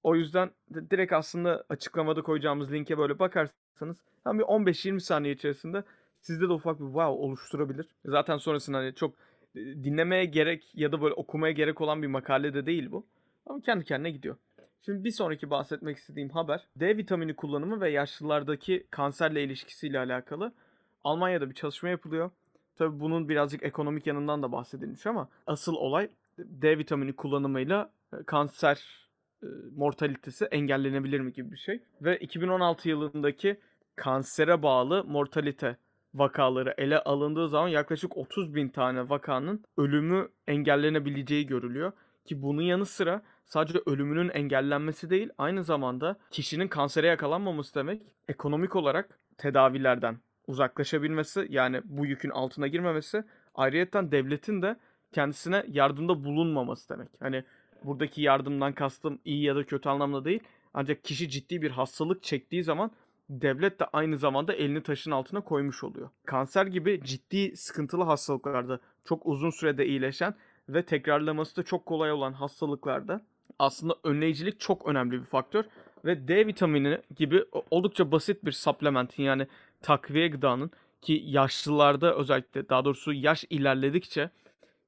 O 0.03 0.15
yüzden 0.15 0.51
de 0.69 0.89
direkt 0.89 1.13
aslında 1.13 1.63
açıklamada 1.69 2.21
koyacağımız 2.21 2.71
linke 2.71 2.97
böyle 2.97 3.19
bakarsanız 3.75 3.97
tam 4.23 4.39
bir 4.39 4.43
15-20 4.43 4.99
saniye 4.99 5.33
içerisinde 5.33 5.83
sizde 6.21 6.49
de 6.49 6.53
ufak 6.53 6.79
bir 6.79 6.85
wow 6.85 7.05
oluşturabilir. 7.05 7.87
Zaten 8.05 8.37
sonrasında 8.37 8.77
hani 8.77 8.95
çok 8.95 9.15
e, 9.55 9.59
dinlemeye 9.59 10.25
gerek 10.25 10.71
ya 10.73 10.91
da 10.91 11.01
böyle 11.01 11.13
okumaya 11.13 11.51
gerek 11.51 11.81
olan 11.81 12.01
bir 12.01 12.07
makale 12.07 12.53
de 12.53 12.65
değil 12.65 12.91
bu. 12.91 13.05
Ama 13.45 13.61
kendi 13.61 13.85
kendine 13.85 14.11
gidiyor. 14.11 14.35
Şimdi 14.81 15.03
bir 15.03 15.11
sonraki 15.11 15.49
bahsetmek 15.49 15.97
istediğim 15.97 16.29
haber 16.29 16.67
D 16.75 16.97
vitamini 16.97 17.35
kullanımı 17.35 17.81
ve 17.81 17.91
yaşlılardaki 17.91 18.87
kanserle 18.91 19.43
ilişkisiyle 19.43 19.99
alakalı. 19.99 20.51
Almanya'da 21.03 21.49
bir 21.49 21.55
çalışma 21.55 21.89
yapılıyor. 21.89 22.31
Tabii 22.77 22.99
bunun 22.99 23.29
birazcık 23.29 23.63
ekonomik 23.63 24.07
yanından 24.07 24.43
da 24.43 24.51
bahsedilmiş 24.51 25.07
ama 25.07 25.29
asıl 25.47 25.73
olay 25.73 26.09
D 26.37 26.77
vitamini 26.77 27.13
kullanımıyla 27.13 27.89
e, 28.13 28.23
kanser 28.23 28.75
e, 28.77 29.04
mortalitesi 29.75 30.45
engellenebilir 30.45 31.19
mi 31.19 31.33
gibi 31.33 31.51
bir 31.51 31.57
şey. 31.57 31.79
Ve 32.01 32.17
2016 32.17 32.89
yılındaki 32.89 33.59
kansere 33.95 34.63
bağlı 34.63 35.03
mortalite 35.03 35.77
vakaları 36.13 36.73
ele 36.77 36.99
alındığı 36.99 37.49
zaman 37.49 37.67
yaklaşık 37.67 38.17
30 38.17 38.55
bin 38.55 38.69
tane 38.69 39.09
vakanın 39.09 39.63
ölümü 39.77 40.29
engellenebileceği 40.47 41.47
görülüyor. 41.47 41.91
Ki 42.25 42.41
bunun 42.41 42.61
yanı 42.61 42.85
sıra 42.85 43.21
sadece 43.45 43.79
ölümünün 43.85 44.29
engellenmesi 44.29 45.09
değil 45.09 45.29
aynı 45.37 45.63
zamanda 45.63 46.17
kişinin 46.31 46.67
kansere 46.67 47.07
yakalanmaması 47.07 47.75
demek 47.75 48.01
ekonomik 48.27 48.75
olarak 48.75 49.19
tedavilerden 49.37 50.17
uzaklaşabilmesi 50.47 51.47
yani 51.49 51.81
bu 51.83 52.05
yükün 52.05 52.29
altına 52.29 52.67
girmemesi 52.67 53.23
ayrıyeten 53.55 54.11
devletin 54.11 54.61
de 54.61 54.75
kendisine 55.11 55.63
yardımda 55.67 56.23
bulunmaması 56.23 56.89
demek. 56.89 57.09
Hani 57.19 57.43
buradaki 57.83 58.21
yardımdan 58.21 58.73
kastım 58.73 59.19
iyi 59.25 59.43
ya 59.43 59.55
da 59.55 59.63
kötü 59.63 59.89
anlamda 59.89 60.25
değil. 60.25 60.39
Ancak 60.73 61.03
kişi 61.03 61.29
ciddi 61.29 61.61
bir 61.61 61.71
hastalık 61.71 62.23
çektiği 62.23 62.63
zaman 62.63 62.91
devlet 63.29 63.79
de 63.79 63.85
aynı 63.93 64.17
zamanda 64.17 64.53
elini 64.53 64.83
taşın 64.83 65.11
altına 65.11 65.41
koymuş 65.41 65.83
oluyor. 65.83 66.09
Kanser 66.25 66.65
gibi 66.65 67.01
ciddi 67.03 67.57
sıkıntılı 67.57 68.03
hastalıklarda 68.03 68.79
çok 69.05 69.25
uzun 69.25 69.49
sürede 69.49 69.85
iyileşen 69.85 70.35
ve 70.69 70.85
tekrarlaması 70.85 71.55
da 71.55 71.63
çok 71.63 71.85
kolay 71.85 72.11
olan 72.11 72.33
hastalıklarda 72.33 73.21
aslında 73.59 73.95
önleyicilik 74.03 74.59
çok 74.59 74.87
önemli 74.87 75.11
bir 75.11 75.25
faktör 75.25 75.63
ve 76.05 76.27
D 76.27 76.47
vitamini 76.47 77.01
gibi 77.15 77.45
oldukça 77.71 78.11
basit 78.11 78.45
bir 78.45 78.51
supplementin 78.51 79.23
yani 79.23 79.47
takviye 79.81 80.27
gıdanın 80.27 80.71
ki 81.01 81.23
yaşlılarda 81.25 82.15
özellikle 82.15 82.69
daha 82.69 82.85
doğrusu 82.85 83.13
yaş 83.13 83.45
ilerledikçe 83.49 84.29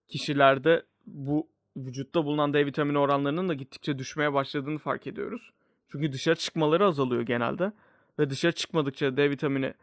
kişilerde 0.08 0.84
bu 1.06 1.48
vücutta 1.78 2.26
bulunan 2.26 2.54
D 2.54 2.66
vitamini 2.66 2.98
oranlarının 2.98 3.50
da 3.50 3.54
gittikçe 3.54 4.00
düşmeye 4.00 4.34
başladığını 4.34 4.78
fark 4.78 5.08
ediyoruz. 5.08 5.52
Çünkü 5.92 6.12
dışarı 6.12 6.36
çıkmaları 6.36 6.86
azalıyor 6.86 7.22
genelde 7.22 7.72
ve 8.20 8.30
dışarı 8.30 8.52
çıkmadıkça 8.52 9.18
D 9.18 9.30
vitamini 9.30 9.74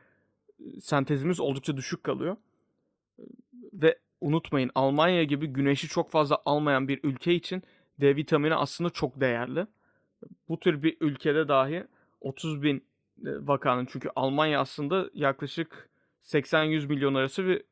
sentezimiz 0.80 1.40
oldukça 1.40 1.76
düşük 1.76 2.04
kalıyor. 2.04 2.37
Ve 3.72 3.98
unutmayın 4.20 4.70
Almanya 4.74 5.24
gibi 5.24 5.46
güneşi 5.46 5.88
çok 5.88 6.11
fazla 6.11 6.42
almayan 6.44 6.88
bir 6.88 7.00
ülke 7.02 7.35
için 7.35 7.62
D 8.00 8.16
vitamini 8.16 8.54
aslında 8.54 8.90
çok 8.90 9.20
değerli. 9.20 9.66
Bu 10.48 10.61
tür 10.61 10.83
bir 10.83 10.96
ülkede 11.00 11.48
dahi 11.48 11.87
30 12.20 12.62
bin 12.62 12.85
vakanın 13.22 13.87
çünkü 13.87 14.11
Almanya 14.16 14.61
aslında 14.61 15.11
yaklaşık 15.14 15.88
80-100 16.22 16.88
milyon 16.88 17.14
arası 17.14 17.46
bir 17.46 17.62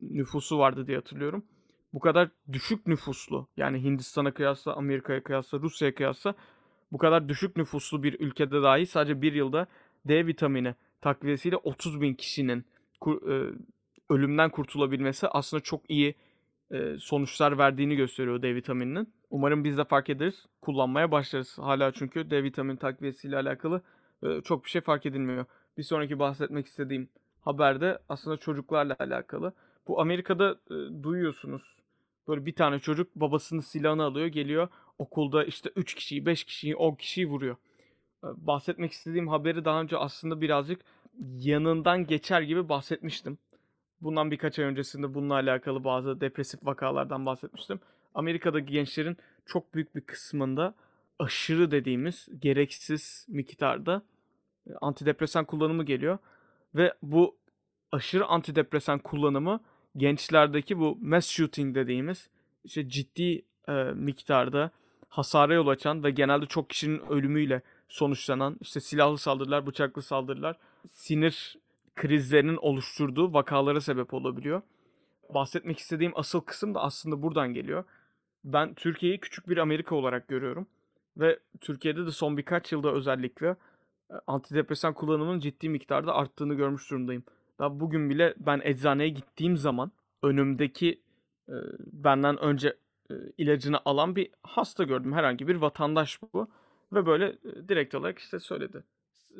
nüfusu 0.00 0.58
vardı 0.58 0.86
diye 0.86 0.96
hatırlıyorum. 0.96 1.44
Bu 1.92 2.00
kadar 2.00 2.28
düşük 2.52 2.86
nüfuslu 2.86 3.48
yani 3.56 3.82
Hindistan'a 3.82 4.34
kıyasla, 4.34 4.76
Amerika'ya 4.76 5.22
kıyasla, 5.22 5.58
Rusya'ya 5.58 5.94
kıyasla 5.94 6.34
bu 6.92 6.98
kadar 6.98 7.28
düşük 7.28 7.56
nüfuslu 7.56 8.02
bir 8.02 8.20
ülkede 8.20 8.62
dahi 8.62 8.86
sadece 8.86 9.22
bir 9.22 9.32
yılda 9.32 9.66
D 10.04 10.26
vitamini 10.26 10.74
takviyesiyle 11.00 11.56
30 11.56 12.00
bin 12.00 12.14
kişinin 12.14 12.66
ölümden 14.10 14.50
kurtulabilmesi 14.50 15.28
aslında 15.28 15.62
çok 15.62 15.90
iyi 15.90 16.14
sonuçlar 16.98 17.58
verdiğini 17.58 17.96
gösteriyor 17.96 18.42
D 18.42 18.54
vitamininin. 18.54 19.12
Umarım 19.30 19.64
biz 19.64 19.78
de 19.78 19.84
fark 19.84 20.10
ederiz, 20.10 20.46
kullanmaya 20.60 21.12
başlarız. 21.12 21.58
Hala 21.58 21.92
çünkü 21.92 22.30
D 22.30 22.42
vitamini 22.42 22.78
takviyesiyle 22.78 23.36
alakalı 23.36 23.82
çok 24.44 24.64
bir 24.64 24.70
şey 24.70 24.80
fark 24.80 25.06
edilmiyor. 25.06 25.44
Bir 25.78 25.82
sonraki 25.82 26.18
bahsetmek 26.18 26.66
istediğim 26.66 27.08
haberde 27.40 27.98
aslında 28.08 28.36
çocuklarla 28.36 28.96
alakalı. 28.98 29.52
Bu 29.88 30.00
Amerika'da 30.00 30.60
duyuyorsunuz. 31.02 31.76
Böyle 32.30 32.46
bir 32.46 32.54
tane 32.54 32.78
çocuk 32.78 33.14
babasının 33.14 33.60
silahını 33.60 34.02
alıyor, 34.02 34.26
geliyor 34.26 34.68
okulda 34.98 35.44
işte 35.44 35.70
3 35.76 35.94
kişiyi, 35.94 36.26
5 36.26 36.44
kişiyi, 36.44 36.76
10 36.76 36.94
kişiyi 36.94 37.28
vuruyor. 37.28 37.56
Bahsetmek 38.22 38.92
istediğim 38.92 39.28
haberi 39.28 39.64
daha 39.64 39.80
önce 39.80 39.96
aslında 39.96 40.40
birazcık 40.40 40.80
yanından 41.38 42.06
geçer 42.06 42.40
gibi 42.40 42.68
bahsetmiştim. 42.68 43.38
Bundan 44.00 44.30
birkaç 44.30 44.58
ay 44.58 44.64
öncesinde 44.64 45.14
bununla 45.14 45.34
alakalı 45.34 45.84
bazı 45.84 46.20
depresif 46.20 46.66
vakalardan 46.66 47.26
bahsetmiştim. 47.26 47.80
Amerika'daki 48.14 48.72
gençlerin 48.72 49.16
çok 49.46 49.74
büyük 49.74 49.94
bir 49.94 50.00
kısmında 50.00 50.74
aşırı 51.18 51.70
dediğimiz 51.70 52.28
gereksiz 52.38 53.26
miktarda 53.28 54.02
e, 54.66 54.70
antidepresan 54.80 55.44
kullanımı 55.44 55.84
geliyor. 55.84 56.18
Ve 56.74 56.94
bu 57.02 57.36
aşırı 57.92 58.26
antidepresan 58.26 58.98
kullanımı 58.98 59.60
gençlerdeki 60.00 60.78
bu 60.78 60.98
mass 61.02 61.26
shooting 61.28 61.74
dediğimiz 61.74 62.28
işte 62.64 62.88
ciddi 62.88 63.42
e, 63.68 63.72
miktarda 63.94 64.70
hasara 65.08 65.54
yol 65.54 65.68
açan 65.68 66.04
ve 66.04 66.10
genelde 66.10 66.46
çok 66.46 66.70
kişinin 66.70 67.00
ölümüyle 67.10 67.62
sonuçlanan 67.88 68.56
işte 68.60 68.80
silahlı 68.80 69.18
saldırılar, 69.18 69.66
bıçaklı 69.66 70.02
saldırılar, 70.02 70.56
sinir 70.88 71.58
krizlerinin 71.96 72.56
oluşturduğu 72.56 73.32
vakalara 73.32 73.80
sebep 73.80 74.14
olabiliyor. 74.14 74.62
Bahsetmek 75.34 75.78
istediğim 75.78 76.12
asıl 76.14 76.40
kısım 76.40 76.74
da 76.74 76.80
aslında 76.80 77.22
buradan 77.22 77.54
geliyor. 77.54 77.84
Ben 78.44 78.74
Türkiye'yi 78.74 79.20
küçük 79.20 79.48
bir 79.48 79.56
Amerika 79.56 79.94
olarak 79.94 80.28
görüyorum 80.28 80.66
ve 81.16 81.38
Türkiye'de 81.60 82.06
de 82.06 82.10
son 82.10 82.36
birkaç 82.36 82.72
yılda 82.72 82.92
özellikle 82.92 83.56
e, 84.10 84.14
antidepresan 84.26 84.94
kullanımının 84.94 85.40
ciddi 85.40 85.68
miktarda 85.68 86.14
arttığını 86.14 86.54
görmüş 86.54 86.90
durumdayım. 86.90 87.24
Daha 87.60 87.80
bugün 87.80 88.10
bile 88.10 88.34
ben 88.38 88.60
eczaneye 88.64 89.08
gittiğim 89.08 89.56
zaman 89.56 89.92
önümdeki 90.22 91.00
e, 91.48 91.54
benden 91.92 92.38
önce 92.38 92.76
e, 93.10 93.14
ilacını 93.38 93.80
alan 93.84 94.16
bir 94.16 94.30
hasta 94.42 94.84
gördüm. 94.84 95.12
Herhangi 95.12 95.48
bir 95.48 95.56
vatandaş 95.56 96.20
bu. 96.22 96.48
Ve 96.92 97.06
böyle 97.06 97.26
e, 97.26 97.68
direkt 97.68 97.94
olarak 97.94 98.18
işte 98.18 98.40
söyledi. 98.40 98.84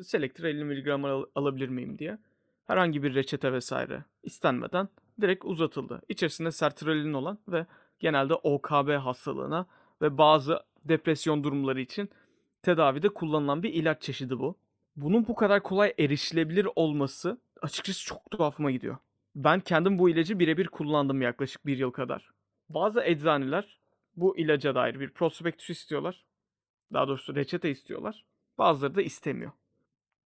Selector 0.01 0.43
50 0.43 0.63
mg 0.63 0.87
al- 0.87 1.25
alabilir 1.35 1.69
miyim 1.69 1.99
diye. 1.99 2.17
Herhangi 2.67 3.03
bir 3.03 3.15
reçete 3.15 3.53
vesaire 3.53 4.03
istenmeden 4.23 4.89
direkt 5.21 5.45
uzatıldı. 5.45 6.01
İçerisinde 6.09 6.51
sertralin 6.51 7.13
olan 7.13 7.39
ve 7.47 7.65
genelde 7.99 8.33
OKB 8.33 8.97
hastalığına 8.97 9.65
ve 10.01 10.17
bazı 10.17 10.59
depresyon 10.85 11.43
durumları 11.43 11.81
için 11.81 12.09
tedavide 12.63 13.09
kullanılan 13.09 13.63
bir 13.63 13.73
ilaç 13.73 14.01
çeşidi 14.01 14.39
bu. 14.39 14.55
Bunun 14.95 15.27
bu 15.27 15.35
kadar 15.35 15.63
kolay 15.63 15.93
erişilebilir 15.99 16.67
olması 16.75 17.37
açıkçası 17.61 18.05
çok 18.05 18.31
tuhafıma 18.31 18.71
gidiyor. 18.71 18.97
Ben 19.35 19.59
kendim 19.59 19.99
bu 19.99 20.09
ilacı 20.09 20.39
birebir 20.39 20.67
kullandım 20.67 21.21
yaklaşık 21.21 21.65
bir 21.65 21.77
yıl 21.77 21.91
kadar. 21.91 22.29
Bazı 22.69 23.01
eczaneler 23.01 23.79
bu 24.15 24.37
ilaca 24.37 24.75
dair 24.75 24.99
bir 24.99 25.09
prospektüs 25.09 25.69
istiyorlar. 25.69 26.25
Daha 26.93 27.07
doğrusu 27.07 27.35
reçete 27.35 27.71
istiyorlar. 27.71 28.25
Bazıları 28.57 28.95
da 28.95 29.01
istemiyor. 29.01 29.51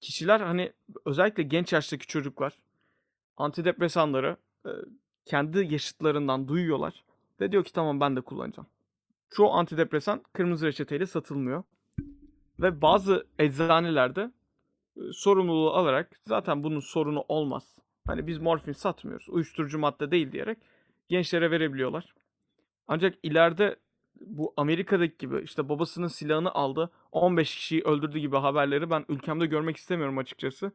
Kişiler 0.01 0.39
hani 0.39 0.73
özellikle 1.05 1.43
genç 1.43 1.73
yaştaki 1.73 2.07
çocuklar 2.07 2.53
antidepresanları 3.37 4.37
kendi 5.25 5.73
yaşıtlarından 5.73 6.47
duyuyorlar 6.47 7.03
ve 7.41 7.51
diyor 7.51 7.63
ki 7.63 7.73
tamam 7.73 7.99
ben 7.99 8.15
de 8.15 8.21
kullanacağım. 8.21 8.67
Çoğu 9.29 9.51
antidepresan 9.51 10.23
kırmızı 10.33 10.65
reçeteyle 10.65 11.05
satılmıyor. 11.05 11.63
Ve 12.59 12.81
bazı 12.81 13.27
eczanelerde 13.39 14.31
sorumluluğu 15.13 15.73
alarak 15.73 16.09
zaten 16.27 16.63
bunun 16.63 16.79
sorunu 16.79 17.25
olmaz. 17.27 17.75
Hani 18.07 18.27
biz 18.27 18.37
morfin 18.37 18.71
satmıyoruz. 18.71 19.29
Uyuşturucu 19.29 19.79
madde 19.79 20.11
değil 20.11 20.31
diyerek 20.31 20.57
gençlere 21.09 21.51
verebiliyorlar. 21.51 22.13
Ancak 22.87 23.15
ileride 23.23 23.75
bu 24.21 24.53
Amerika'daki 24.57 25.17
gibi 25.17 25.41
işte 25.43 25.69
babasının 25.69 26.07
silahını 26.07 26.51
aldı 26.51 26.91
15 27.11 27.55
kişiyi 27.55 27.81
öldürdü 27.81 28.19
gibi 28.19 28.37
haberleri 28.37 28.89
ben 28.89 29.05
ülkemde 29.09 29.45
görmek 29.45 29.77
istemiyorum 29.77 30.17
açıkçası. 30.17 30.71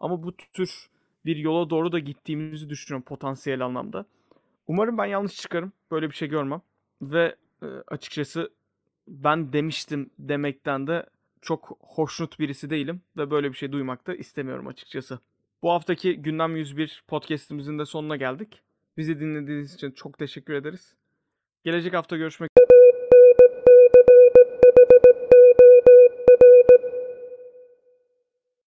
Ama 0.00 0.22
bu 0.22 0.36
tür 0.36 0.88
bir 1.24 1.36
yola 1.36 1.70
doğru 1.70 1.92
da 1.92 1.98
gittiğimizi 1.98 2.70
düşünüyorum 2.70 3.04
potansiyel 3.04 3.64
anlamda. 3.64 4.06
Umarım 4.66 4.98
ben 4.98 5.06
yanlış 5.06 5.34
çıkarım. 5.36 5.72
Böyle 5.90 6.10
bir 6.10 6.14
şey 6.14 6.28
görmem. 6.28 6.62
Ve 7.02 7.36
açıkçası 7.88 8.52
ben 9.08 9.52
demiştim 9.52 10.10
demekten 10.18 10.86
de 10.86 11.06
çok 11.44 11.78
hoşnut 11.80 12.38
birisi 12.38 12.70
değilim 12.70 13.02
ve 13.16 13.30
böyle 13.30 13.52
bir 13.52 13.56
şey 13.56 13.72
duymak 13.72 14.06
da 14.06 14.14
istemiyorum 14.14 14.66
açıkçası. 14.66 15.18
Bu 15.62 15.70
haftaki 15.70 16.16
Gündem 16.22 16.56
101 16.56 17.04
podcast'imizin 17.08 17.78
de 17.78 17.84
sonuna 17.84 18.16
geldik. 18.16 18.60
Bizi 18.96 19.20
dinlediğiniz 19.20 19.74
için 19.74 19.90
çok 19.90 20.18
teşekkür 20.18 20.54
ederiz. 20.54 20.94
Gelecek 21.64 21.94
hafta 21.94 22.16
görüşmek 22.16 22.63